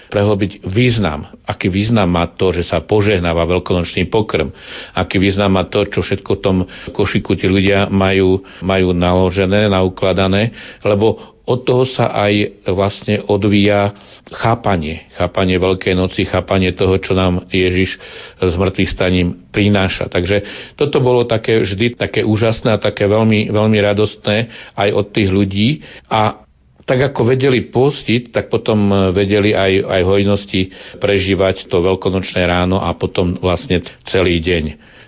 prehlbiť 0.07 0.63
význam. 0.63 1.27
Aký 1.43 1.67
význam 1.67 2.07
má 2.07 2.31
to, 2.31 2.55
že 2.55 2.63
sa 2.63 2.79
požehnáva 2.79 3.43
veľkonočný 3.43 4.07
pokrm. 4.07 4.55
Aký 4.95 5.19
význam 5.19 5.59
má 5.59 5.67
to, 5.67 5.83
čo 5.83 5.99
všetko 5.99 6.39
v 6.39 6.43
tom 6.43 6.57
košiku 6.95 7.35
tí 7.35 7.51
ľudia 7.51 7.91
majú, 7.91 8.39
majú 8.63 8.95
naložené, 8.95 9.67
naukladané, 9.67 10.55
lebo 10.79 11.36
od 11.47 11.63
toho 11.63 11.87
sa 11.87 12.11
aj 12.11 12.67
vlastne 12.67 13.23
odvíja 13.23 13.95
chápanie. 14.27 15.07
Chápanie 15.15 15.55
Veľkej 15.55 15.95
noci, 15.95 16.27
chápanie 16.27 16.75
toho, 16.75 16.99
čo 16.99 17.15
nám 17.15 17.47
Ježiš 17.47 17.95
s 18.43 18.53
mŕtvych 18.59 18.91
staním 18.91 19.47
prináša. 19.55 20.11
Takže 20.11 20.43
toto 20.75 20.99
bolo 20.99 21.23
také 21.23 21.63
vždy 21.63 21.95
také 21.95 22.27
úžasné 22.27 22.75
a 22.75 22.83
také 22.83 23.07
veľmi, 23.07 23.47
veľmi 23.47 23.79
radostné 23.79 24.51
aj 24.75 24.89
od 24.91 25.05
tých 25.15 25.29
ľudí. 25.31 25.87
A 26.11 26.43
tak 26.83 26.99
ako 27.15 27.31
vedeli 27.31 27.67
postiť, 27.71 28.35
tak 28.35 28.51
potom 28.51 29.11
vedeli 29.15 29.55
aj, 29.55 29.87
aj 29.87 30.01
hojnosti 30.03 30.61
prežívať 30.99 31.71
to 31.71 31.79
veľkonočné 31.79 32.43
ráno 32.43 32.83
a 32.83 32.91
potom 32.95 33.39
vlastne 33.39 33.83
celý 34.07 34.43
deň. 34.43 34.63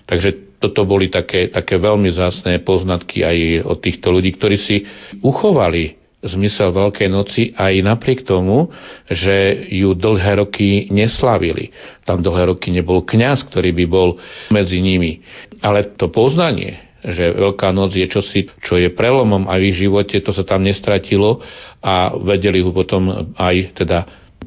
Takže 0.08 0.60
toto 0.60 0.84
boli 0.84 1.08
také, 1.08 1.48
také 1.48 1.80
veľmi 1.80 2.12
zásne 2.12 2.60
poznatky 2.64 3.24
aj 3.24 3.38
od 3.64 3.78
týchto 3.80 4.12
ľudí, 4.12 4.36
ktorí 4.36 4.58
si 4.60 4.84
uchovali 5.24 5.99
zmysel 6.20 6.76
Veľkej 6.76 7.08
noci 7.08 7.56
aj 7.56 7.80
napriek 7.80 8.28
tomu, 8.28 8.72
že 9.08 9.68
ju 9.72 9.96
dlhé 9.96 10.44
roky 10.44 10.92
neslavili. 10.92 11.72
Tam 12.04 12.20
dlhé 12.20 12.52
roky 12.52 12.76
nebol 12.76 13.08
kňaz, 13.08 13.48
ktorý 13.48 13.72
by 13.72 13.86
bol 13.88 14.10
medzi 14.52 14.84
nimi. 14.84 15.24
Ale 15.64 15.96
to 15.96 16.12
poznanie, 16.12 16.80
že 17.00 17.32
Veľká 17.32 17.72
noc 17.72 17.96
je 17.96 18.04
čosi, 18.12 18.52
čo 18.60 18.76
je 18.76 18.92
prelomom 18.92 19.48
aj 19.48 19.60
v 19.64 19.68
ich 19.72 19.78
živote, 19.80 20.20
to 20.20 20.36
sa 20.36 20.44
tam 20.44 20.68
nestratilo 20.68 21.40
a 21.80 22.12
vedeli 22.20 22.60
ho 22.60 22.76
potom 22.76 23.32
aj 23.40 23.56
teda 23.80 24.00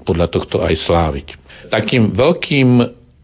podľa 0.05 0.29
tohto 0.29 0.61
aj 0.61 0.77
sláviť. 0.77 1.27
Takým 1.73 2.13
veľkým 2.13 2.69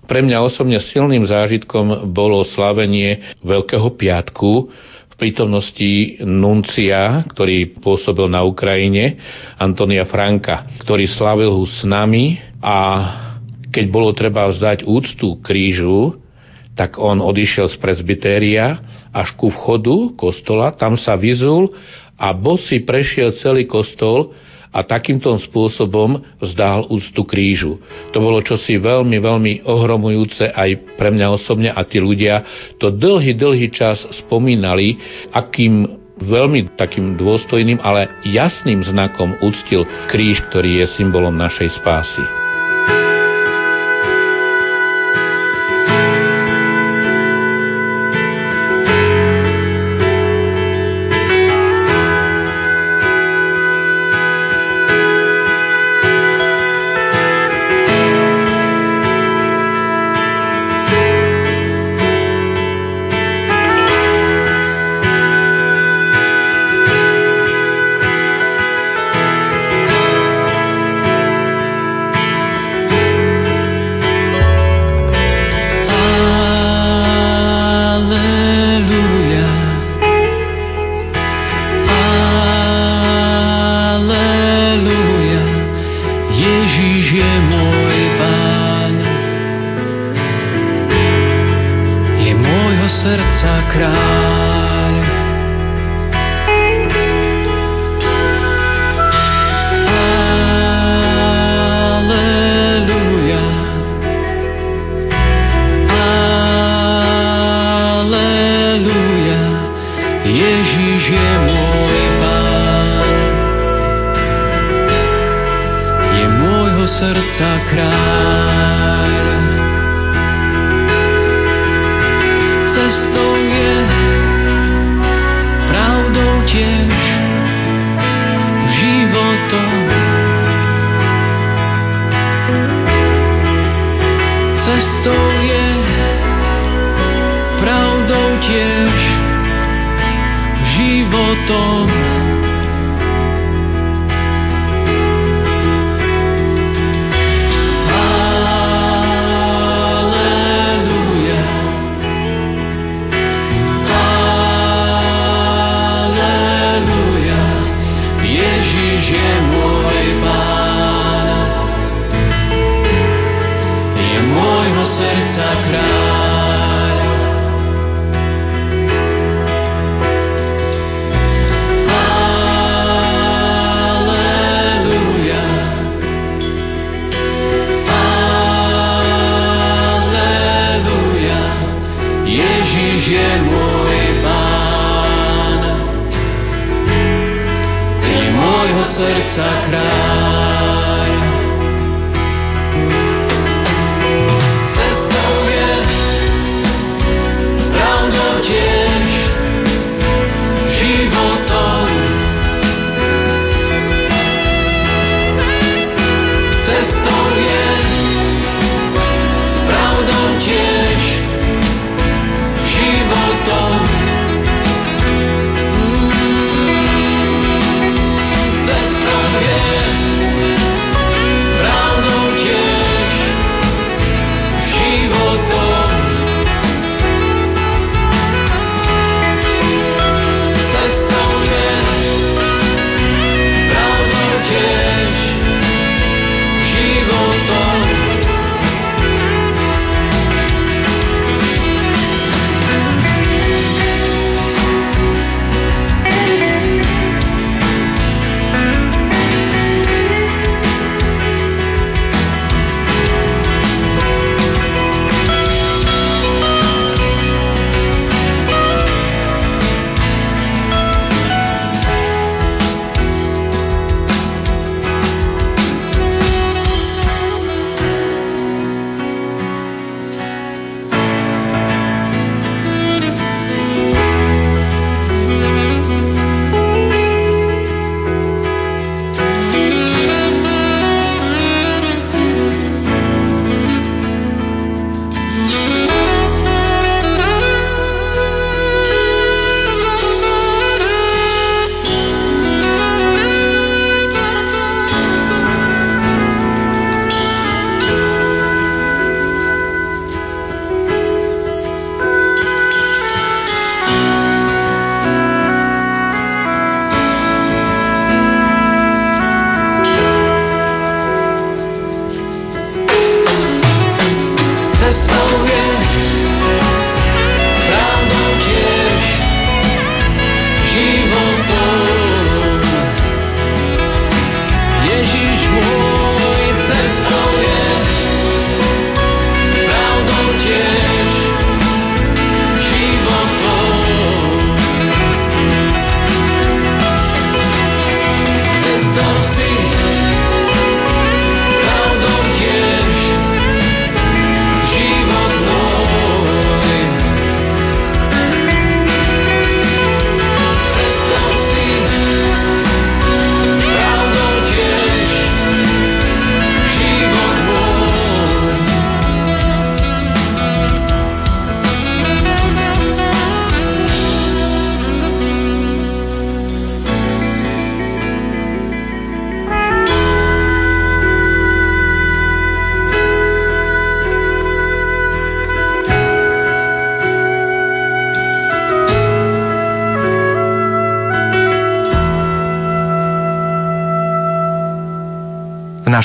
pre 0.09 0.25
mňa 0.25 0.41
osobne 0.41 0.81
silným 0.81 1.29
zážitkom 1.29 2.09
bolo 2.09 2.41
slavenie 2.49 3.37
Veľkého 3.45 3.93
piatku, 3.93 4.73
prítomnosti 5.19 6.23
nuncia, 6.23 7.27
ktorý 7.27 7.83
pôsobil 7.83 8.31
na 8.31 8.47
Ukrajine, 8.47 9.19
Antonia 9.59 10.07
Franka, 10.07 10.71
ktorý 10.87 11.11
slavil 11.11 11.51
ho 11.51 11.67
s 11.67 11.83
nami 11.83 12.39
a 12.63 12.79
keď 13.69 13.85
bolo 13.91 14.15
treba 14.15 14.47
vzdať 14.47 14.87
úctu 14.87 15.43
krížu, 15.43 16.23
tak 16.79 16.97
on 16.97 17.19
odišiel 17.19 17.67
z 17.67 17.77
presbytéria 17.83 18.79
až 19.11 19.35
ku 19.35 19.51
vchodu 19.51 20.15
kostola, 20.15 20.71
tam 20.71 20.95
sa 20.95 21.19
vyzul 21.19 21.75
a 22.15 22.31
bosy 22.31 22.87
prešiel 22.87 23.35
celý 23.43 23.67
kostol 23.67 24.31
a 24.73 24.85
takýmto 24.85 25.33
spôsobom 25.39 26.21
vzdal 26.41 26.89
úctu 26.93 27.25
krížu. 27.25 27.81
To 28.13 28.19
bolo 28.21 28.45
čosi 28.45 28.77
veľmi, 28.77 29.17
veľmi 29.19 29.53
ohromujúce 29.65 30.53
aj 30.53 30.99
pre 30.99 31.13
mňa 31.13 31.27
osobne 31.33 31.71
a 31.73 31.81
tí 31.85 32.01
ľudia 32.01 32.45
to 32.77 32.93
dlhý, 32.93 33.37
dlhý 33.37 33.69
čas 33.73 34.01
spomínali, 34.25 34.97
akým 35.33 35.99
veľmi 36.19 36.75
takým 36.75 37.15
dôstojným, 37.15 37.79
ale 37.79 38.11
jasným 38.27 38.83
znakom 38.83 39.39
uctil 39.39 39.87
kríž, 40.11 40.43
ktorý 40.51 40.83
je 40.83 40.87
symbolom 40.99 41.35
našej 41.35 41.79
spásy. 41.79 42.48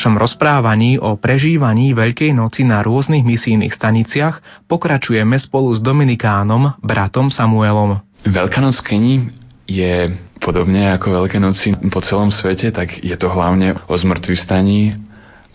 Našom 0.04 0.20
rozprávaní 0.20 0.99
o 0.99 1.16
prežívaní 1.16 1.95
Veľkej 1.95 2.36
noci 2.36 2.68
na 2.68 2.84
rôznych 2.84 3.24
misijných 3.24 3.72
staniciach 3.72 4.68
pokračujeme 4.68 5.39
spolu 5.39 5.72
s 5.72 5.80
Dominikánom, 5.80 6.76
bratom 6.84 7.32
Samuelom. 7.32 8.04
Veľká 8.28 8.60
noc 8.60 8.84
Keni 8.84 9.32
je 9.64 10.12
podobne 10.43 10.91
ako 10.91 11.24
Veľké 11.24 11.39
noci 11.39 11.72
po 11.88 12.04
celom 12.04 12.36
svete, 12.36 12.76
tak 12.76 12.99
je 12.99 13.16
to 13.16 13.32
hlavne 13.32 13.80
o 13.88 13.95
zmrtvý 13.95 14.36
staní 14.36 14.91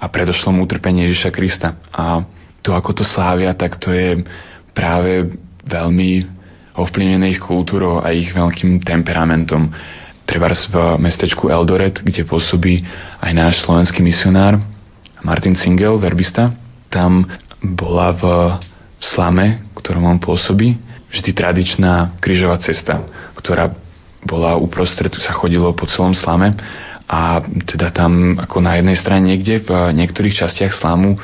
a 0.01 0.09
predošlom 0.09 0.65
utrpení 0.65 1.05
Ježiša 1.13 1.29
Krista. 1.29 1.77
A 1.93 2.25
to, 2.65 2.73
ako 2.73 2.97
to 2.97 3.05
slávia, 3.05 3.53
tak 3.53 3.77
to 3.77 3.93
je 3.93 4.25
práve 4.73 5.29
veľmi 5.69 6.25
ovplyvnené 6.73 7.37
ich 7.37 7.41
kultúrou 7.45 8.01
a 8.01 8.17
ich 8.17 8.33
veľkým 8.33 8.81
temperamentom 8.81 9.69
trebárs 10.29 10.69
v 10.69 11.01
mestečku 11.01 11.49
Eldoret, 11.49 12.05
kde 12.05 12.29
pôsobí 12.29 12.85
aj 13.25 13.33
náš 13.33 13.65
slovenský 13.65 14.05
misionár 14.05 14.61
Martin 15.25 15.57
Singel, 15.57 15.97
verbista. 15.97 16.53
Tam 16.93 17.25
bola 17.65 18.13
v 18.13 18.23
slame, 19.01 19.65
ktorom 19.73 20.05
on 20.05 20.21
pôsobí, 20.21 20.77
vždy 21.09 21.31
tradičná 21.33 22.21
krížová 22.21 22.61
cesta, 22.61 23.01
ktorá 23.41 23.73
bola 24.29 24.61
uprostred, 24.61 25.15
sa 25.17 25.33
chodilo 25.33 25.73
po 25.73 25.89
celom 25.89 26.13
slame 26.13 26.53
a 27.09 27.41
teda 27.65 27.89
tam 27.89 28.37
ako 28.37 28.61
na 28.61 28.77
jednej 28.77 28.97
strane 29.01 29.33
niekde 29.33 29.65
v 29.65 29.97
niektorých 29.97 30.45
častiach 30.45 30.77
slamu 30.77 31.17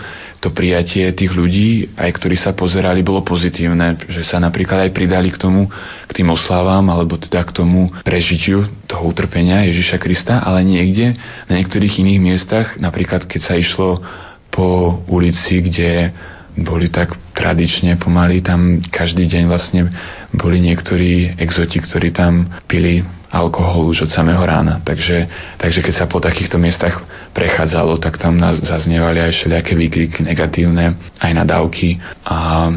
to 0.44 0.52
prijatie 0.52 1.08
tých 1.16 1.32
ľudí, 1.32 1.96
aj 1.96 2.20
ktorí 2.20 2.36
sa 2.36 2.52
pozerali, 2.52 3.00
bolo 3.00 3.24
pozitívne, 3.24 3.96
že 4.12 4.20
sa 4.20 4.36
napríklad 4.36 4.84
aj 4.84 4.92
pridali 4.92 5.32
k 5.32 5.40
tomu, 5.40 5.72
k 6.04 6.12
tým 6.12 6.28
oslavám, 6.28 6.84
alebo 6.92 7.16
teda 7.16 7.40
k 7.48 7.64
tomu 7.64 7.88
prežitiu 8.04 8.68
toho 8.84 9.08
utrpenia 9.08 9.64
Ježiša 9.64 9.96
Krista, 9.96 10.44
ale 10.44 10.60
niekde, 10.60 11.16
na 11.48 11.56
niektorých 11.56 12.04
iných 12.04 12.20
miestach, 12.20 12.66
napríklad 12.76 13.24
keď 13.24 13.40
sa 13.40 13.56
išlo 13.56 14.04
po 14.52 15.00
ulici, 15.08 15.64
kde 15.64 16.12
boli 16.54 16.86
tak 16.90 17.18
tradične 17.34 17.98
pomaly, 17.98 18.38
tam 18.38 18.78
každý 18.78 19.26
deň 19.26 19.42
vlastne 19.50 19.90
boli 20.30 20.62
niektorí 20.62 21.34
exoti, 21.38 21.82
ktorí 21.82 22.14
tam 22.14 22.46
pili 22.70 23.02
alkohol 23.34 23.90
už 23.90 24.06
od 24.06 24.10
samého 24.14 24.38
rána. 24.46 24.78
Takže, 24.86 25.26
takže 25.58 25.82
keď 25.82 25.94
sa 25.98 26.06
po 26.06 26.22
takýchto 26.22 26.54
miestach 26.54 27.02
prechádzalo, 27.34 27.98
tak 27.98 28.22
tam 28.22 28.38
nás 28.38 28.62
zaznievali 28.62 29.18
aj 29.18 29.34
všelijaké 29.34 29.74
výkriky 29.74 30.22
negatívne, 30.22 30.94
aj 31.18 31.32
nadávky 31.34 31.98
a 32.22 32.70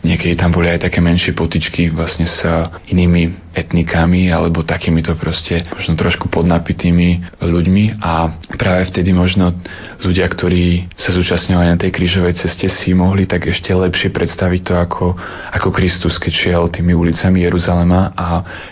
Niekedy 0.00 0.32
tam 0.40 0.56
boli 0.56 0.72
aj 0.72 0.88
také 0.88 1.04
menšie 1.04 1.36
potičky 1.36 1.92
vlastne 1.92 2.24
s 2.24 2.40
inými 2.88 3.52
etnikami 3.52 4.32
alebo 4.32 4.64
takýmito 4.64 5.12
proste 5.18 5.66
možno 5.76 5.98
trošku 5.98 6.32
podnapitými 6.32 7.36
ľuďmi 7.42 8.00
a 8.00 8.32
práve 8.56 8.88
vtedy 8.88 9.12
možno 9.12 9.52
ľudia, 10.00 10.24
ktorí 10.24 10.88
sa 10.96 11.12
zúčastňovali 11.12 11.68
na 11.68 11.76
tej 11.76 11.92
krížovej 11.92 12.40
ceste 12.40 12.72
si 12.72 12.96
mohli 12.96 13.28
tak 13.28 13.44
ešte 13.50 13.76
lepšie 13.76 14.08
predstaviť 14.08 14.60
to 14.64 14.74
ako, 14.80 15.06
ako 15.52 15.68
Kristus, 15.68 16.16
keď 16.16 16.32
šiel 16.32 16.62
tými 16.72 16.96
ulicami 16.96 17.44
Jeruzalema 17.44 18.16
a 18.16 18.26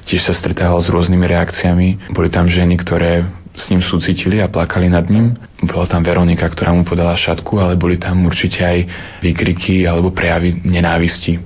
tiež 0.09 0.31
sa 0.31 0.35
stretával 0.35 0.81
s 0.81 0.89
rôznymi 0.89 1.27
reakciami. 1.29 1.89
Boli 2.15 2.33
tam 2.33 2.49
ženy, 2.49 2.81
ktoré 2.81 3.27
s 3.59 3.71
ním 3.75 3.83
súcitili 3.83 4.39
a 4.41 4.49
plakali 4.49 4.87
nad 4.89 5.05
ním. 5.11 5.35
Bola 5.61 5.91
tam 5.91 6.07
Veronika, 6.07 6.47
ktorá 6.47 6.71
mu 6.71 6.87
podala 6.87 7.19
šatku, 7.19 7.59
ale 7.59 7.75
boli 7.75 7.99
tam 7.99 8.25
určite 8.25 8.63
aj 8.63 8.79
výkriky 9.21 9.85
alebo 9.85 10.15
prejavy 10.15 10.63
nenávisti. 10.63 11.43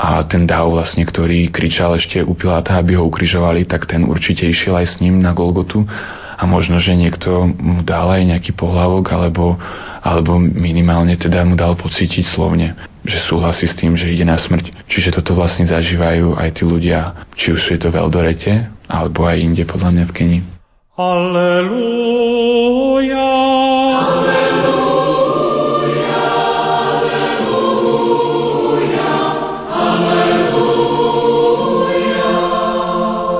A 0.00 0.24
ten 0.24 0.48
dáv 0.48 0.72
vlastne, 0.72 1.04
ktorý 1.04 1.52
kričal 1.52 1.92
ešte 2.00 2.24
u 2.24 2.32
Piláta, 2.32 2.80
aby 2.80 2.96
ho 2.96 3.04
ukrižovali, 3.04 3.68
tak 3.68 3.84
ten 3.84 4.08
určite 4.08 4.48
išiel 4.48 4.80
aj 4.80 4.96
s 4.96 4.98
ním 5.04 5.20
na 5.20 5.36
Golgotu 5.36 5.84
a 6.40 6.48
možno, 6.48 6.80
že 6.80 6.96
niekto 6.96 7.52
mu 7.52 7.84
dal 7.84 8.08
aj 8.16 8.24
nejaký 8.24 8.56
pohlavok 8.56 9.04
alebo, 9.12 9.60
alebo 10.00 10.40
minimálne 10.40 11.12
teda 11.20 11.44
mu 11.44 11.52
dal 11.52 11.76
pocítiť 11.76 12.24
slovne, 12.32 12.72
že 13.04 13.20
súhlasí 13.20 13.68
s 13.68 13.76
tým, 13.76 13.92
že 13.92 14.08
ide 14.08 14.24
na 14.24 14.40
smrť. 14.40 14.72
Čiže 14.88 15.20
toto 15.20 15.36
vlastne 15.36 15.68
zažívajú 15.68 16.40
aj 16.40 16.48
tí 16.56 16.64
ľudia, 16.64 17.28
či 17.36 17.52
už 17.52 17.76
je 17.76 17.78
to 17.84 17.92
v 17.92 18.00
Eldorete, 18.00 18.72
alebo 18.88 19.28
aj 19.28 19.36
inde 19.36 19.68
podľa 19.68 19.90
mňa 19.92 20.04
v 20.08 20.14
Keni. 20.16 20.40
Alleluja. 21.00 22.60
Alleluja. 24.04 25.24
Alleluja. 27.80 29.08
Alleluja. 29.72 30.92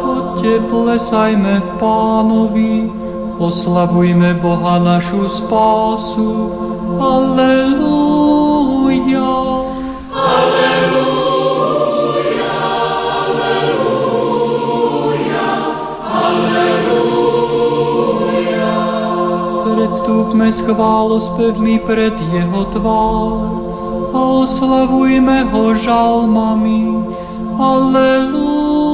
Poďte, 0.00 0.52
plesajme 0.72 1.61
v 1.61 1.68
pánovi, 1.76 2.88
oslavujme 3.36 4.40
Boha 4.40 4.80
našu 4.80 5.28
spásu. 5.44 6.32
Alleluja. 6.96 7.90
Predstúpme 20.11 20.50
s 20.50 20.58
chválospevmi 20.66 21.86
pred 21.86 22.18
Jeho 22.34 22.66
tvár 22.74 23.46
a 24.11 24.18
oslavujme 24.42 25.46
Ho 25.54 25.70
žalmami. 25.86 26.82
Aleluja. 27.54 28.90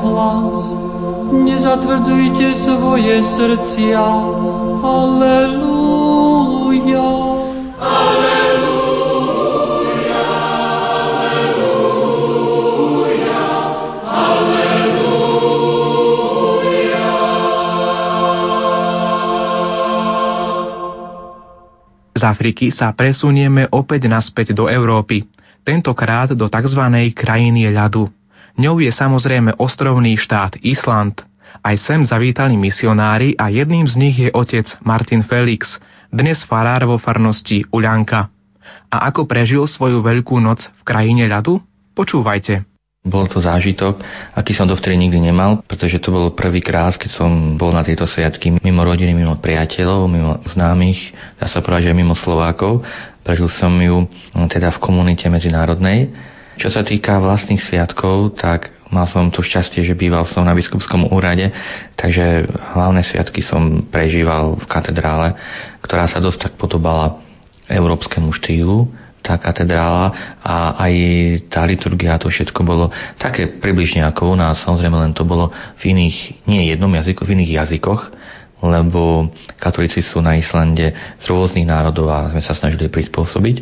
Hlas, 0.00 0.56
nezatvrdzujte 1.32 2.48
svoje 2.64 3.24
srdcia. 3.36 4.04
Aleluja. 4.84 5.76
Z 22.16 22.24
Afriky 22.24 22.72
sa 22.72 22.96
presunieme 22.96 23.68
opäť 23.68 24.08
naspäť 24.08 24.56
do 24.56 24.72
Európy, 24.72 25.28
tentokrát 25.60 26.32
do 26.32 26.48
tzv. 26.48 27.12
krajiny 27.12 27.68
ľadu. 27.68 28.08
Ňou 28.56 28.80
je 28.80 28.88
samozrejme 28.88 29.60
ostrovný 29.60 30.16
štát 30.16 30.56
Island. 30.64 31.20
Aj 31.60 31.76
sem 31.76 32.00
zavítali 32.08 32.56
misionári 32.56 33.36
a 33.36 33.52
jedným 33.52 33.84
z 33.84 33.94
nich 34.00 34.16
je 34.16 34.32
otec 34.32 34.64
Martin 34.80 35.20
Felix, 35.20 35.76
dnes 36.08 36.40
farár 36.48 36.88
vo 36.88 36.96
farnosti 36.96 37.68
Uľanka. 37.68 38.32
A 38.88 39.12
ako 39.12 39.28
prežil 39.28 39.60
svoju 39.68 40.00
veľkú 40.00 40.40
noc 40.40 40.72
v 40.72 40.82
krajine 40.88 41.28
ľadu? 41.28 41.60
Počúvajte. 41.92 42.64
Bol 43.04 43.28
to 43.28 43.44
zážitok, 43.44 44.00
aký 44.32 44.56
som 44.56 44.64
dovtedy 44.64 44.96
nikdy 44.96 45.20
nemal, 45.20 45.60
pretože 45.68 46.00
to 46.00 46.08
bol 46.08 46.32
prvý 46.32 46.64
krás, 46.64 46.96
keď 46.96 47.12
som 47.12 47.30
bol 47.60 47.76
na 47.76 47.84
tejto 47.84 48.08
sviatky 48.08 48.56
mimo 48.56 48.82
rodiny, 48.82 49.12
mimo 49.12 49.36
priateľov, 49.36 50.08
mimo 50.08 50.40
známych, 50.48 51.12
dá 51.36 51.44
sa 51.44 51.60
povedať, 51.60 51.92
že 51.92 51.98
mimo 52.00 52.16
Slovákov. 52.16 52.80
Prežil 53.20 53.52
som 53.52 53.76
ju 53.76 54.08
no, 54.32 54.48
teda 54.48 54.72
v 54.72 54.80
komunite 54.80 55.28
medzinárodnej. 55.28 56.08
Čo 56.56 56.68
sa 56.72 56.82
týka 56.82 57.20
vlastných 57.20 57.60
sviatkov, 57.60 58.36
tak 58.40 58.72
mal 58.88 59.04
som 59.04 59.28
to 59.28 59.44
šťastie, 59.44 59.84
že 59.84 59.98
býval 59.98 60.24
som 60.24 60.46
na 60.46 60.56
biskupskom 60.56 61.10
úrade, 61.12 61.52
takže 61.98 62.48
hlavné 62.76 63.02
sviatky 63.04 63.44
som 63.44 63.84
prežíval 63.88 64.56
v 64.56 64.64
katedrále, 64.64 65.36
ktorá 65.84 66.08
sa 66.08 66.22
dosť 66.22 66.38
tak 66.48 66.52
podobala 66.56 67.20
európskemu 67.66 68.30
štýlu 68.30 68.88
tá 69.26 69.34
katedrála 69.42 70.38
a 70.38 70.78
aj 70.86 70.94
tá 71.50 71.66
liturgia, 71.66 72.14
to 72.14 72.30
všetko 72.30 72.62
bolo 72.62 72.94
také 73.18 73.58
približne 73.58 74.06
ako 74.06 74.30
u 74.30 74.36
nás. 74.38 74.62
Samozrejme 74.62 74.94
len 75.02 75.10
to 75.10 75.26
bolo 75.26 75.50
v 75.82 75.90
iných, 75.90 76.46
nie 76.46 76.70
jednom 76.70 76.94
jazyku, 76.94 77.26
v 77.26 77.34
iných 77.34 77.66
jazykoch, 77.66 78.14
lebo 78.62 79.26
katolíci 79.58 79.98
sú 79.98 80.22
na 80.22 80.38
Islande 80.38 80.94
z 81.18 81.24
rôznych 81.26 81.66
národov 81.66 82.06
a 82.06 82.30
sme 82.30 82.40
sa 82.40 82.54
snažili 82.54 82.86
prispôsobiť. 82.86 83.56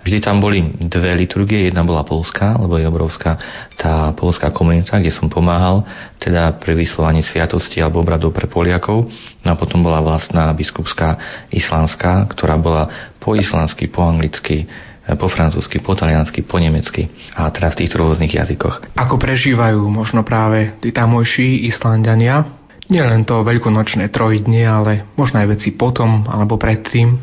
Vždy 0.00 0.18
tam 0.24 0.40
boli 0.40 0.64
dve 0.80 1.12
liturgie, 1.12 1.68
jedna 1.68 1.84
bola 1.84 2.08
polská, 2.08 2.56
lebo 2.56 2.80
je 2.80 2.88
obrovská 2.88 3.36
tá 3.76 4.16
polská 4.16 4.48
komunita, 4.48 4.96
kde 4.96 5.12
som 5.12 5.28
pomáhal, 5.28 5.84
teda 6.16 6.56
pri 6.56 6.72
vyslovaní 6.72 7.20
sviatosti 7.20 7.84
alebo 7.84 8.00
obradov 8.00 8.32
pre 8.32 8.48
Poliakov. 8.48 9.12
No 9.44 9.48
a 9.52 9.60
potom 9.60 9.84
bola 9.84 10.00
vlastná 10.00 10.48
biskupská 10.56 11.20
islandská, 11.52 12.24
ktorá 12.32 12.56
bola 12.56 13.12
po 13.20 13.36
islandsky, 13.36 13.92
po 13.92 14.00
anglicky, 14.00 14.64
po 15.04 15.28
francúzsky, 15.28 15.84
po 15.84 15.92
taliansky, 15.92 16.44
po 16.44 16.56
nemecky 16.56 17.08
a 17.36 17.52
teda 17.52 17.72
v 17.74 17.78
týchto 17.84 18.00
rôznych 18.00 18.30
jazykoch. 18.30 18.94
Ako 18.96 19.20
prežívajú 19.20 19.84
možno 19.90 20.22
práve 20.22 20.76
tí 20.80 20.94
tamojší 20.94 21.68
Islandania? 21.68 22.46
Nielen 22.90 23.22
to 23.22 23.46
veľkonočné 23.46 24.10
trojdnie, 24.10 24.66
ale 24.66 25.06
možno 25.14 25.44
aj 25.44 25.60
veci 25.60 25.76
potom 25.76 26.26
alebo 26.26 26.58
predtým. 26.58 27.22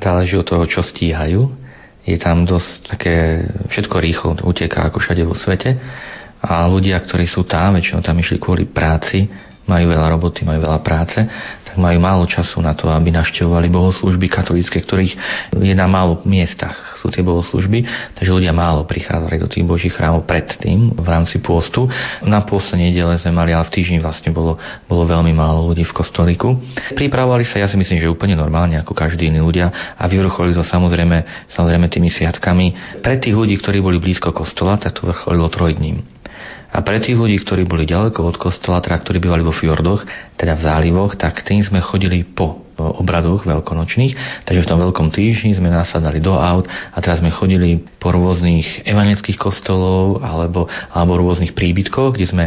Záleží 0.00 0.36
od 0.36 0.48
toho, 0.48 0.64
čo 0.64 0.80
stíhajú. 0.80 1.63
Je 2.04 2.20
tam 2.20 2.44
dosť 2.44 2.70
také, 2.84 3.16
všetko 3.72 3.96
rýchlo 3.96 4.30
uteká 4.44 4.88
ako 4.88 5.00
všade 5.00 5.24
vo 5.24 5.32
svete. 5.32 5.76
A 6.44 6.68
ľudia, 6.68 7.00
ktorí 7.00 7.24
sú 7.24 7.48
tam, 7.48 7.80
väčšinou 7.80 8.04
tam 8.04 8.20
išli 8.20 8.36
kvôli 8.36 8.68
práci, 8.68 9.24
majú 9.64 9.84
veľa 9.90 10.06
roboty, 10.14 10.44
majú 10.44 10.64
veľa 10.64 10.80
práce, 10.84 11.18
tak 11.64 11.76
majú 11.80 11.98
málo 12.00 12.24
času 12.28 12.60
na 12.60 12.76
to, 12.76 12.88
aby 12.88 13.12
navštevovali 13.12 13.68
bohoslužby 13.72 14.26
katolícke, 14.28 14.80
ktorých 14.80 15.14
je 15.56 15.74
na 15.74 15.88
málo 15.88 16.20
miestach 16.28 16.94
sú 17.04 17.12
tie 17.12 17.20
bohoslužby, 17.20 17.84
takže 18.16 18.32
ľudia 18.32 18.56
málo 18.56 18.88
prichádzali 18.88 19.36
do 19.36 19.44
tých 19.44 19.68
božích 19.68 19.92
chrámov 19.92 20.24
predtým 20.24 20.96
v 20.96 21.04
rámci 21.04 21.36
pôstu. 21.36 21.84
Na 22.24 22.40
pôste 22.40 22.80
nedele 22.80 23.20
sme 23.20 23.36
mali, 23.36 23.52
ale 23.52 23.68
v 23.68 23.76
týždni 23.76 24.00
vlastne 24.00 24.32
bolo, 24.32 24.56
bolo 24.88 25.04
veľmi 25.04 25.36
málo 25.36 25.68
ľudí 25.68 25.84
v 25.84 25.92
kostolíku. 25.92 26.56
Pripravovali 26.96 27.44
sa, 27.44 27.60
ja 27.60 27.68
si 27.68 27.76
myslím, 27.76 28.00
že 28.00 28.08
úplne 28.08 28.32
normálne, 28.32 28.80
ako 28.80 28.96
každý 28.96 29.28
iný 29.28 29.44
ľudia 29.44 29.68
a 30.00 30.08
vyvrcholili 30.08 30.56
to 30.56 30.64
samozrejme, 30.64 31.52
samozrejme 31.52 31.92
tými 31.92 32.08
sviatkami. 32.08 32.72
Pre 33.04 33.14
tých 33.20 33.36
ľudí, 33.36 33.60
ktorí 33.60 33.84
boli 33.84 34.00
blízko 34.00 34.32
kostola, 34.32 34.80
tak 34.80 34.96
to 34.96 35.04
vrcholilo 35.04 35.52
trojdním. 35.52 36.13
A 36.74 36.82
pre 36.82 36.98
tých 36.98 37.14
ľudí, 37.14 37.38
ktorí 37.38 37.62
boli 37.70 37.86
ďaleko 37.86 38.26
od 38.26 38.34
kostola, 38.34 38.82
teda 38.82 38.98
ktorí 38.98 39.22
bývali 39.22 39.46
vo 39.46 39.54
fjordoch, 39.54 40.02
teda 40.34 40.58
v 40.58 40.64
zálivoch, 40.66 41.14
tak 41.14 41.46
tým 41.46 41.62
sme 41.62 41.78
chodili 41.78 42.26
po 42.26 42.66
obradoch 42.74 43.46
veľkonočných, 43.46 44.42
takže 44.42 44.66
v 44.66 44.70
tom 44.74 44.82
veľkom 44.82 45.14
týždni 45.14 45.54
sme 45.54 45.70
nasadali 45.70 46.18
do 46.18 46.34
aut 46.34 46.66
a 46.66 46.98
teraz 46.98 47.22
sme 47.22 47.30
chodili 47.30 47.78
po 48.02 48.10
rôznych 48.10 48.82
evangelických 48.82 49.38
kostolov 49.38 50.18
alebo, 50.18 50.66
alebo 50.90 51.14
rôznych 51.14 51.54
príbytkoch, 51.54 52.18
kde 52.18 52.26
sme, 52.26 52.44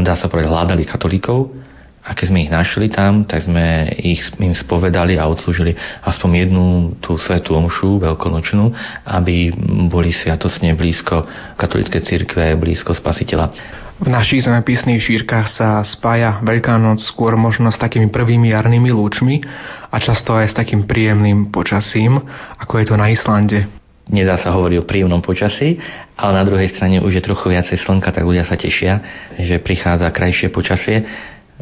dá 0.00 0.16
sa 0.16 0.32
povedať, 0.32 0.48
hľadali 0.48 0.88
katolíkov 0.88 1.52
a 2.00 2.16
keď 2.16 2.26
sme 2.32 2.48
ich 2.48 2.52
našli 2.52 2.88
tam, 2.88 3.28
tak 3.28 3.44
sme 3.44 3.92
ich 4.00 4.24
im 4.40 4.56
spovedali 4.56 5.20
a 5.20 5.28
odslúžili 5.28 5.76
aspoň 6.00 6.30
jednu 6.48 6.66
tú 6.96 7.20
svetú 7.20 7.52
omšu 7.52 8.00
veľkonočnú, 8.00 8.72
aby 9.04 9.52
boli 9.92 10.08
sviatosne 10.08 10.72
blízko 10.72 11.28
katolíckej 11.60 12.00
cirkve, 12.00 12.56
blízko 12.56 12.96
spasiteľa. 12.96 13.52
V 14.00 14.08
našich 14.08 14.48
zemepisných 14.48 14.96
šírkach 14.96 15.44
sa 15.52 15.84
spája 15.84 16.40
Veľká 16.40 16.80
noc 16.80 17.04
skôr 17.04 17.36
možno 17.36 17.68
s 17.68 17.76
takými 17.76 18.08
prvými 18.08 18.48
jarnými 18.48 18.88
lúčmi 18.96 19.44
a 19.92 20.00
často 20.00 20.32
aj 20.32 20.56
s 20.56 20.56
takým 20.56 20.88
príjemným 20.88 21.52
počasím, 21.52 22.16
ako 22.56 22.80
je 22.80 22.84
to 22.88 22.96
na 22.96 23.12
Islande. 23.12 23.68
Nedá 24.08 24.40
sa 24.40 24.56
hovoriť 24.56 24.80
o 24.80 24.88
príjemnom 24.88 25.20
počasí, 25.20 25.76
ale 26.16 26.32
na 26.32 26.48
druhej 26.48 26.72
strane 26.72 27.04
už 27.04 27.20
je 27.20 27.26
trochu 27.28 27.52
viacej 27.52 27.76
slnka, 27.76 28.08
tak 28.08 28.24
ľudia 28.24 28.48
sa 28.48 28.56
tešia, 28.56 29.04
že 29.36 29.60
prichádza 29.60 30.08
krajšie 30.08 30.48
počasie 30.48 31.04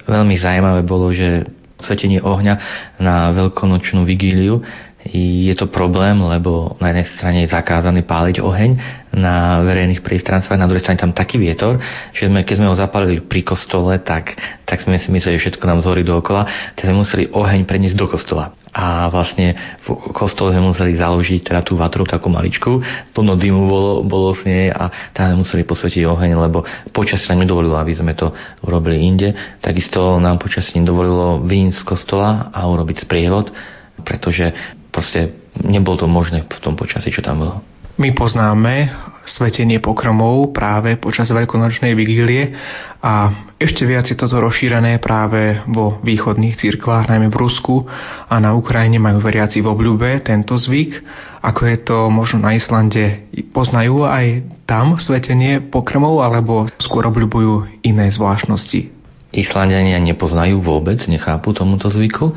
Veľmi 0.06 0.34
zaujímavé 0.38 0.86
bolo, 0.86 1.10
že 1.10 1.48
svetenie 1.78 2.18
ohňa 2.22 2.54
na 2.98 3.30
veľkonočnú 3.34 4.02
vigíliu 4.02 4.62
je 5.12 5.54
to 5.56 5.70
problém, 5.72 6.20
lebo 6.20 6.76
na 6.78 6.92
jednej 6.92 7.06
strane 7.16 7.38
je 7.44 7.54
zakázaný 7.54 8.04
páliť 8.04 8.44
oheň 8.44 8.70
na 9.16 9.64
verejných 9.64 10.04
priestranstvách, 10.04 10.60
na 10.60 10.68
druhej 10.68 10.84
strane 10.84 11.00
tam 11.00 11.16
taký 11.16 11.40
vietor, 11.40 11.80
že 12.12 12.28
sme, 12.28 12.44
keď 12.44 12.54
sme 12.60 12.68
ho 12.68 12.76
zapálili 12.76 13.24
pri 13.24 13.40
kostole, 13.40 13.96
tak, 14.04 14.36
tak 14.68 14.84
sme 14.84 15.00
si 15.00 15.08
mysleli, 15.08 15.40
že 15.40 15.48
všetko 15.48 15.64
nám 15.64 15.80
zhorí 15.80 16.04
dookola, 16.04 16.44
tak 16.76 16.84
sme 16.86 17.00
museli 17.00 17.24
oheň 17.32 17.64
preniesť 17.64 17.96
do 17.96 18.06
kostola. 18.06 18.52
A 18.68 19.08
vlastne 19.08 19.56
v 19.80 20.12
kostole 20.12 20.52
sme 20.52 20.70
museli 20.70 20.92
založiť 20.94 21.40
teda 21.40 21.64
tú 21.64 21.80
vatru 21.80 22.04
takú 22.04 22.28
maličku, 22.28 22.78
plno 23.16 23.34
dymu 23.34 23.62
bolo, 23.64 23.92
bolo 24.04 24.36
s 24.36 24.44
nej 24.44 24.68
a 24.68 24.92
tam 25.16 25.32
sme 25.32 25.36
museli 25.42 25.62
posvetiť 25.64 26.04
oheň, 26.04 26.30
lebo 26.36 26.62
počasie 26.92 27.32
nám 27.32 27.48
nedovolilo, 27.48 27.80
aby 27.80 27.96
sme 27.96 28.12
to 28.12 28.28
urobili 28.60 29.00
inde. 29.02 29.32
Takisto 29.64 30.20
nám 30.20 30.36
počasie 30.36 30.76
nedovolilo 30.78 31.40
vyjsť 31.48 31.80
z 31.80 31.82
kostola 31.82 32.52
a 32.52 32.68
urobiť 32.68 33.08
sprievod, 33.08 33.50
pretože 34.04 34.77
proste 34.90 35.34
nebolo 35.62 36.04
to 36.04 36.06
možné 36.10 36.46
v 36.46 36.60
tom 36.62 36.74
počasí, 36.74 37.10
čo 37.12 37.24
tam 37.24 37.42
bolo. 37.42 37.56
My 37.98 38.14
poznáme 38.14 38.94
svetenie 39.26 39.82
pokrmov 39.82 40.54
práve 40.54 40.94
počas 41.02 41.34
veľkonočnej 41.34 41.98
vigílie 41.98 42.54
a 43.02 43.34
ešte 43.58 43.82
viac 43.82 44.06
je 44.06 44.14
toto 44.14 44.38
rozšírené 44.38 45.02
práve 45.02 45.58
vo 45.66 45.98
východných 46.06 46.54
cirkvách, 46.54 47.10
najmä 47.10 47.26
v 47.26 47.40
Rusku 47.42 47.90
a 48.30 48.38
na 48.38 48.54
Ukrajine 48.54 49.02
majú 49.02 49.18
veriaci 49.18 49.58
v 49.58 49.74
obľúbe 49.74 50.22
tento 50.22 50.54
zvyk. 50.54 50.94
Ako 51.42 51.62
je 51.66 51.78
to 51.82 51.98
možno 52.06 52.46
na 52.46 52.54
Islande, 52.54 53.26
poznajú 53.50 54.06
aj 54.06 54.46
tam 54.62 54.94
svetenie 54.94 55.66
pokrmov 55.66 56.22
alebo 56.22 56.70
skôr 56.78 57.02
obľúbujú 57.10 57.82
iné 57.82 58.14
zvláštnosti? 58.14 58.94
Islandiania 59.34 59.98
nepoznajú 59.98 60.62
vôbec, 60.62 61.02
nechápu 61.10 61.50
tomuto 61.50 61.90
zvyku, 61.90 62.30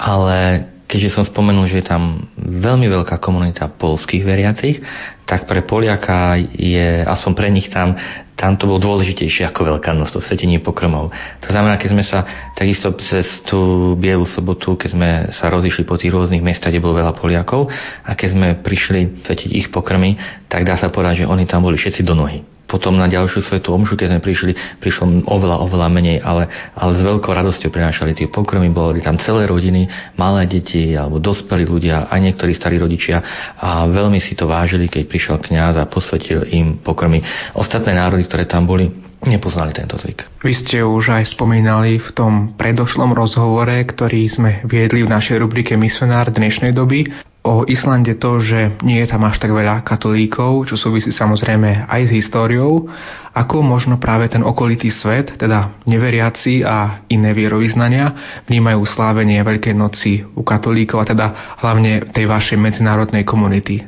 ale 0.00 0.71
keďže 0.86 1.14
som 1.16 1.24
spomenul, 1.24 1.64
že 1.70 1.80
je 1.80 1.88
tam 1.88 2.28
veľmi 2.36 2.84
veľká 2.84 3.16
komunita 3.16 3.72
polských 3.72 4.20
veriacich, 4.20 4.76
tak 5.24 5.48
pre 5.48 5.64
Poliaka 5.64 6.36
je, 6.36 7.00
aspoň 7.08 7.32
pre 7.32 7.48
nich 7.48 7.72
tam, 7.72 7.96
tam 8.36 8.60
to 8.60 8.68
bolo 8.68 8.82
dôležitejšie 8.82 9.48
ako 9.48 9.64
Veľká 9.72 9.96
noc, 9.96 10.12
to 10.12 10.20
svetenie 10.20 10.60
pokrmov. 10.60 11.08
To 11.40 11.48
znamená, 11.48 11.80
keď 11.80 11.88
sme 11.96 12.04
sa 12.04 12.52
takisto 12.52 12.92
cez 13.00 13.40
tú 13.48 13.94
Bielu 13.96 14.28
sobotu, 14.28 14.76
keď 14.76 14.90
sme 14.92 15.10
sa 15.32 15.48
rozišli 15.48 15.88
po 15.88 15.96
tých 15.96 16.12
rôznych 16.12 16.44
mestách, 16.44 16.76
kde 16.76 16.84
bolo 16.84 17.00
veľa 17.00 17.16
Poliakov 17.16 17.72
a 18.04 18.12
keď 18.12 18.28
sme 18.28 18.48
prišli 18.60 19.24
svetiť 19.24 19.50
ich 19.56 19.66
pokrmy, 19.72 20.20
tak 20.52 20.68
dá 20.68 20.76
sa 20.76 20.92
povedať, 20.92 21.24
že 21.24 21.30
oni 21.30 21.48
tam 21.48 21.64
boli 21.64 21.80
všetci 21.80 22.04
do 22.04 22.12
nohy 22.12 22.51
potom 22.66 22.96
na 22.96 23.04
ďalšiu 23.04 23.44
svetú 23.44 23.76
omšu, 23.76 24.00
keď 24.00 24.16
sme 24.16 24.20
prišli, 24.24 24.52
prišlo 24.80 25.28
oveľa, 25.28 25.56
oveľa 25.68 25.88
menej, 25.92 26.18
ale, 26.24 26.48
ale 26.72 26.92
s 26.96 27.02
veľkou 27.04 27.28
radosťou 27.28 27.68
prinášali 27.68 28.16
tie 28.16 28.32
pokrmy, 28.32 28.72
boli 28.72 29.04
tam 29.04 29.20
celé 29.20 29.44
rodiny, 29.44 29.86
malé 30.16 30.48
deti 30.48 30.96
alebo 30.96 31.20
dospelí 31.20 31.68
ľudia, 31.68 32.08
aj 32.08 32.20
niektorí 32.20 32.56
starí 32.56 32.80
rodičia 32.80 33.20
a 33.60 33.84
veľmi 33.88 34.16
si 34.22 34.32
to 34.32 34.48
vážili, 34.48 34.88
keď 34.88 35.02
prišiel 35.04 35.36
kňaz 35.42 35.76
a 35.76 35.90
posvetil 35.90 36.48
im 36.48 36.80
pokrmy. 36.80 37.20
Ostatné 37.52 37.92
národy, 37.92 38.24
ktoré 38.24 38.48
tam 38.48 38.64
boli, 38.64 38.88
nepoznali 39.22 39.70
tento 39.70 39.94
zvyk. 39.94 40.42
Vy 40.42 40.52
ste 40.56 40.78
už 40.82 41.14
aj 41.14 41.38
spomínali 41.38 42.02
v 42.02 42.10
tom 42.10 42.32
predošlom 42.58 43.14
rozhovore, 43.14 43.74
ktorý 43.86 44.26
sme 44.26 44.50
viedli 44.66 45.06
v 45.06 45.12
našej 45.12 45.38
rubrike 45.38 45.78
Misionár 45.78 46.34
dnešnej 46.34 46.74
doby, 46.74 47.06
o 47.42 47.66
Islande 47.66 48.14
to, 48.22 48.38
že 48.38 48.78
nie 48.86 49.02
je 49.02 49.10
tam 49.10 49.26
až 49.26 49.42
tak 49.42 49.50
veľa 49.50 49.82
katolíkov, 49.82 50.70
čo 50.70 50.78
súvisí 50.78 51.10
samozrejme 51.10 51.90
aj 51.90 52.02
s 52.06 52.14
históriou, 52.14 52.86
ako 53.34 53.66
možno 53.66 53.98
práve 53.98 54.30
ten 54.30 54.46
okolitý 54.46 54.94
svet, 54.94 55.34
teda 55.34 55.82
neveriaci 55.82 56.62
a 56.62 57.02
iné 57.10 57.34
vierovýznania, 57.34 58.38
vnímajú 58.46 58.86
slávenie 58.86 59.42
Veľkej 59.42 59.74
noci 59.74 60.22
u 60.22 60.46
katolíkov 60.46 61.02
a 61.02 61.08
teda 61.10 61.26
hlavne 61.58 62.14
tej 62.14 62.30
vašej 62.30 62.58
medzinárodnej 62.62 63.26
komunity. 63.26 63.82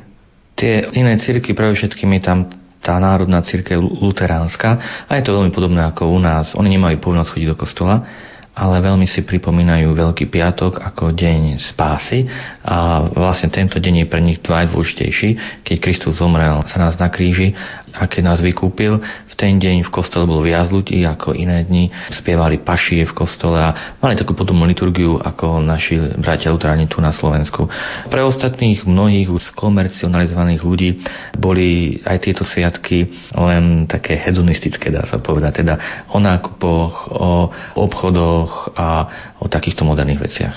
Tie 0.55 0.91
iné 0.91 1.15
cirky, 1.19 1.55
pre 1.55 1.71
všetkým 1.71 2.11
je 2.19 2.21
tam 2.23 2.39
tá 2.83 2.99
národná 3.01 3.41
církev 3.41 3.81
luteránska 3.81 4.69
a 5.09 5.11
je 5.17 5.25
to 5.25 5.33
veľmi 5.33 5.49
podobné 5.49 5.81
ako 5.89 6.11
u 6.11 6.19
nás. 6.21 6.53
Oni 6.53 6.69
nemajú 6.69 7.01
povinnosť 7.01 7.33
chodiť 7.33 7.47
do 7.49 7.57
kostola, 7.57 7.95
ale 8.55 8.79
veľmi 8.79 9.03
si 9.03 9.27
pripomínajú 9.27 9.91
Veľký 9.91 10.31
piatok 10.31 10.79
ako 10.79 11.11
deň 11.11 11.59
spásy. 11.59 12.23
A 12.63 13.03
vlastne 13.11 13.51
tento 13.51 13.75
deň 13.83 14.07
je 14.07 14.07
pre 14.07 14.23
nich 14.23 14.39
najdôležitejší, 14.39 15.61
keď 15.67 15.75
Kristus 15.83 16.23
zomrel 16.23 16.63
sa 16.71 16.79
nás 16.79 16.95
na 16.95 17.11
kríži 17.11 17.51
a 17.97 18.05
keď 18.05 18.21
nás 18.35 18.39
vykúpil. 18.43 18.99
V 19.01 19.33
ten 19.33 19.57
deň 19.57 19.87
v 19.87 19.93
kostole 19.93 20.29
bol 20.29 20.43
viac 20.43 20.69
ľudí 20.69 21.01
ako 21.03 21.35
iné 21.35 21.63
dni, 21.65 21.91
spievali 22.11 22.61
pašie 22.61 23.03
v 23.07 23.13
kostole 23.15 23.59
a 23.59 23.97
mali 23.99 24.15
takú 24.15 24.37
podobnú 24.37 24.67
liturgiu 24.67 25.17
ako 25.19 25.63
naši 25.63 26.19
bratia 26.19 26.53
Luteráni 26.53 26.87
tu 26.87 27.01
na 27.01 27.15
Slovensku. 27.15 27.67
Pre 28.07 28.21
ostatných 28.23 28.85
mnohých 28.85 29.31
skomercionalizovaných 29.55 30.61
ľudí 30.61 30.89
boli 31.35 31.99
aj 32.03 32.17
tieto 32.23 32.43
sviatky 32.45 33.11
len 33.35 33.89
také 33.89 34.15
hedonistické, 34.15 34.91
dá 34.91 35.03
sa 35.07 35.19
povedať, 35.19 35.65
teda 35.65 35.75
o 36.11 36.19
nákupoch, 36.21 36.93
o 37.11 37.31
obchodoch, 37.79 38.75
a 38.75 38.87
o 39.39 39.47
takýchto 39.47 39.87
moderných 39.87 40.21
veciach. 40.21 40.55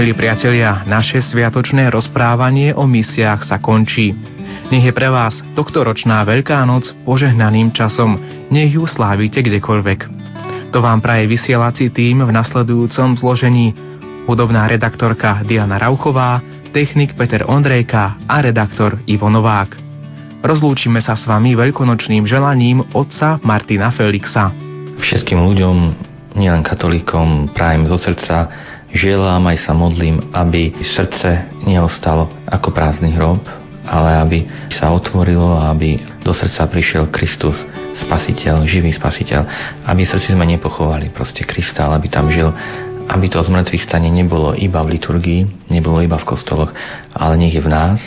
Milí 0.00 0.16
priatelia, 0.16 0.80
naše 0.88 1.20
sviatočné 1.20 1.92
rozprávanie 1.92 2.72
o 2.72 2.88
misiách 2.88 3.44
sa 3.44 3.60
končí. 3.60 4.16
Nech 4.72 4.88
je 4.88 4.96
pre 4.96 5.12
vás 5.12 5.44
tohtoročná 5.52 6.24
Veľká 6.24 6.64
noc 6.64 6.88
požehnaným 7.04 7.68
časom, 7.68 8.16
nech 8.48 8.72
ju 8.72 8.88
slávite 8.88 9.44
kdekoľvek. 9.44 10.00
To 10.72 10.80
vám 10.80 11.04
praje 11.04 11.28
vysielací 11.28 11.92
tým 11.92 12.24
v 12.24 12.32
nasledujúcom 12.32 13.20
zložení 13.20 13.76
hudobná 14.24 14.72
redaktorka 14.72 15.44
Diana 15.44 15.76
Rauchová, 15.76 16.40
technik 16.72 17.12
Peter 17.12 17.44
Ondrejka 17.44 18.24
a 18.24 18.40
redaktor 18.40 19.04
Ivo 19.04 19.28
Novák. 19.28 19.76
Rozlúčime 20.40 21.04
sa 21.04 21.12
s 21.12 21.28
vami 21.28 21.52
veľkonočným 21.52 22.24
želaním 22.24 22.88
otca 22.96 23.36
Martina 23.44 23.92
Felixa. 23.92 24.48
Všetkým 24.96 25.44
ľuďom, 25.44 25.76
nielen 26.40 26.64
katolíkom, 26.64 27.52
prajem 27.52 27.84
zo 27.84 28.00
srdca, 28.00 28.48
želám 28.94 29.42
aj 29.50 29.58
sa 29.66 29.72
modlím, 29.72 30.32
aby 30.34 30.74
srdce 30.82 31.50
neostalo 31.66 32.30
ako 32.46 32.74
prázdny 32.74 33.14
hrob, 33.14 33.42
ale 33.86 34.10
aby 34.22 34.38
sa 34.70 34.92
otvorilo 34.92 35.56
a 35.56 35.72
aby 35.72 35.98
do 36.22 36.30
srdca 36.30 36.68
prišiel 36.68 37.10
Kristus, 37.10 37.64
spasiteľ, 37.96 38.68
živý 38.68 38.94
spasiteľ, 38.94 39.42
aby 39.88 40.02
srdci 40.06 40.36
sme 40.36 40.46
nepochovali 40.46 41.10
proste 41.10 41.42
Krista, 41.42 41.88
ale 41.88 42.02
aby 42.02 42.08
tam 42.08 42.28
žil 42.30 42.50
aby 43.10 43.26
to 43.26 43.42
zmrtvých 43.42 43.90
stane 43.90 44.06
nebolo 44.06 44.54
iba 44.54 44.78
v 44.86 44.94
liturgii, 44.94 45.66
nebolo 45.66 45.98
iba 45.98 46.14
v 46.14 46.28
kostoloch, 46.30 46.70
ale 47.10 47.34
nech 47.42 47.50
je 47.50 47.58
v 47.58 47.66
nás 47.66 47.98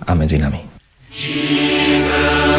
a 0.00 0.16
medzi 0.16 0.40
nami. 0.40 0.64
Žij. 1.12 2.57